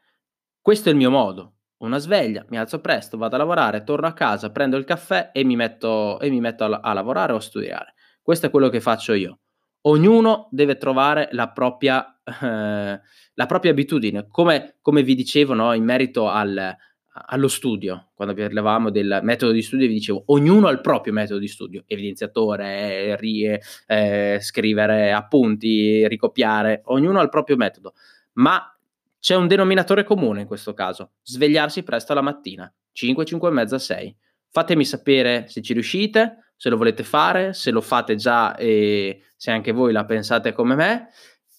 questo 0.62 0.88
è 0.88 0.92
il 0.92 0.98
mio 0.98 1.11
modo, 1.11 1.56
una 1.78 1.98
sveglia, 1.98 2.44
mi 2.48 2.59
alzo 2.59 2.80
presto, 2.80 3.18
vado 3.18 3.35
a 3.35 3.38
lavorare, 3.38 3.85
torno 3.85 4.06
a 4.06 4.12
casa, 4.12 4.50
prendo 4.50 4.76
il 4.76 4.85
caffè 4.85 5.30
e 5.32 5.44
mi 5.44 5.56
metto, 5.56 6.18
e 6.20 6.30
mi 6.30 6.40
metto 6.40 6.64
a, 6.64 6.80
a 6.80 6.92
lavorare 6.92 7.32
o 7.32 7.37
a 7.37 7.40
studiare. 7.40 7.94
Questo 8.22 8.46
è 8.46 8.50
quello 8.50 8.68
che 8.68 8.80
faccio 8.80 9.12
io. 9.12 9.40
Ognuno 9.82 10.48
deve 10.50 10.76
trovare 10.78 11.28
la 11.32 11.50
propria, 11.50 12.18
eh, 12.24 13.00
la 13.35 13.46
propria 13.46 13.70
abitudine. 13.70 14.26
Come, 14.28 14.78
come 14.80 15.02
vi 15.02 15.14
dicevo 15.14 15.54
no, 15.54 15.72
in 15.74 15.85
merito 15.85 16.28
al, 16.28 16.76
allo 17.26 17.48
studio, 17.48 18.09
quando 18.14 18.35
parlavamo 18.35 18.90
del 18.90 19.20
metodo 19.22 19.52
di 19.52 19.62
studio, 19.62 19.87
vi 19.87 19.94
dicevo, 19.94 20.24
ognuno 20.26 20.66
ha 20.66 20.70
il 20.70 20.81
proprio 20.81 21.12
metodo 21.12 21.38
di 21.38 21.48
studio, 21.48 21.85
evidenziatore, 21.87 23.16
rie, 23.16 23.61
eh, 23.87 24.38
scrivere 24.40 25.12
appunti, 25.12 26.07
ricopiare, 26.09 26.83
ognuno 26.87 27.20
ha 27.20 27.22
il 27.22 27.29
proprio 27.29 27.57
metodo, 27.57 27.94
ma 28.35 28.62
c'è 29.18 29.35
un 29.35 29.46
denominatore 29.46 30.05
comune 30.05 30.42
in 30.42 30.46
questo 30.46 30.74
caso, 30.74 31.12
svegliarsi 31.22 31.83
presto 31.83 32.12
la 32.14 32.20
mattina, 32.20 32.72
5, 32.92 33.24
5 33.24 33.48
e 33.48 33.52
mezza, 33.52 33.79
6. 33.79 34.16
Fatemi 34.50 34.85
sapere 34.85 35.46
se 35.48 35.62
ci 35.62 35.72
riuscite, 35.72 36.52
se 36.57 36.68
lo 36.68 36.76
volete 36.76 37.02
fare, 37.02 37.52
se 37.52 37.70
lo 37.70 37.81
fate 37.81 38.14
già 38.14 38.57
e 38.57 39.22
se 39.37 39.50
anche 39.50 39.72
voi 39.72 39.92
la 39.92 40.05
pensate 40.05 40.52
come 40.52 40.74
me. 40.74 41.09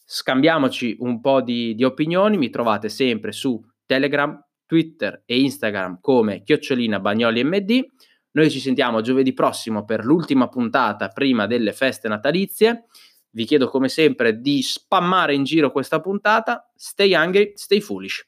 Scambiamoci 0.06 0.98
un 1.00 1.20
po' 1.20 1.42
di, 1.42 1.76
di 1.76 1.84
opinioni, 1.84 2.38
mi 2.38 2.50
trovate 2.50 2.90
sempre 2.90 3.32
su 3.32 3.64
Telegram, 3.86 4.42
Twitter 4.68 5.24
e 5.26 5.40
Instagram 5.40 5.98
come 6.00 6.44
chiocciolina 6.44 7.00
bagnoli 7.00 7.44
md. 7.44 7.86
Noi 8.32 8.52
ci 8.52 8.60
sentiamo 8.60 9.02
giovedì 9.02 9.34
prossimo 9.34 9.84
per 9.84 10.06
l'ultima 10.06 10.48
puntata 10.48 11.08
prima 11.08 11.48
delle 11.48 11.74
feste 11.74 12.08
natalizie. 12.08 12.86
Vi 13.32 13.46
chiedo 13.46 13.68
come 13.68 13.90
sempre 13.90 14.40
di 14.40 14.62
spammare 14.62 15.34
in 15.34 15.44
giro 15.44 15.72
questa 15.72 16.00
puntata. 16.00 16.72
Stay 16.76 17.16
hungry, 17.16 17.54
stay 17.56 17.82
foolish. 17.82 18.24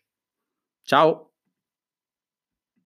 Ciao! 0.81 1.28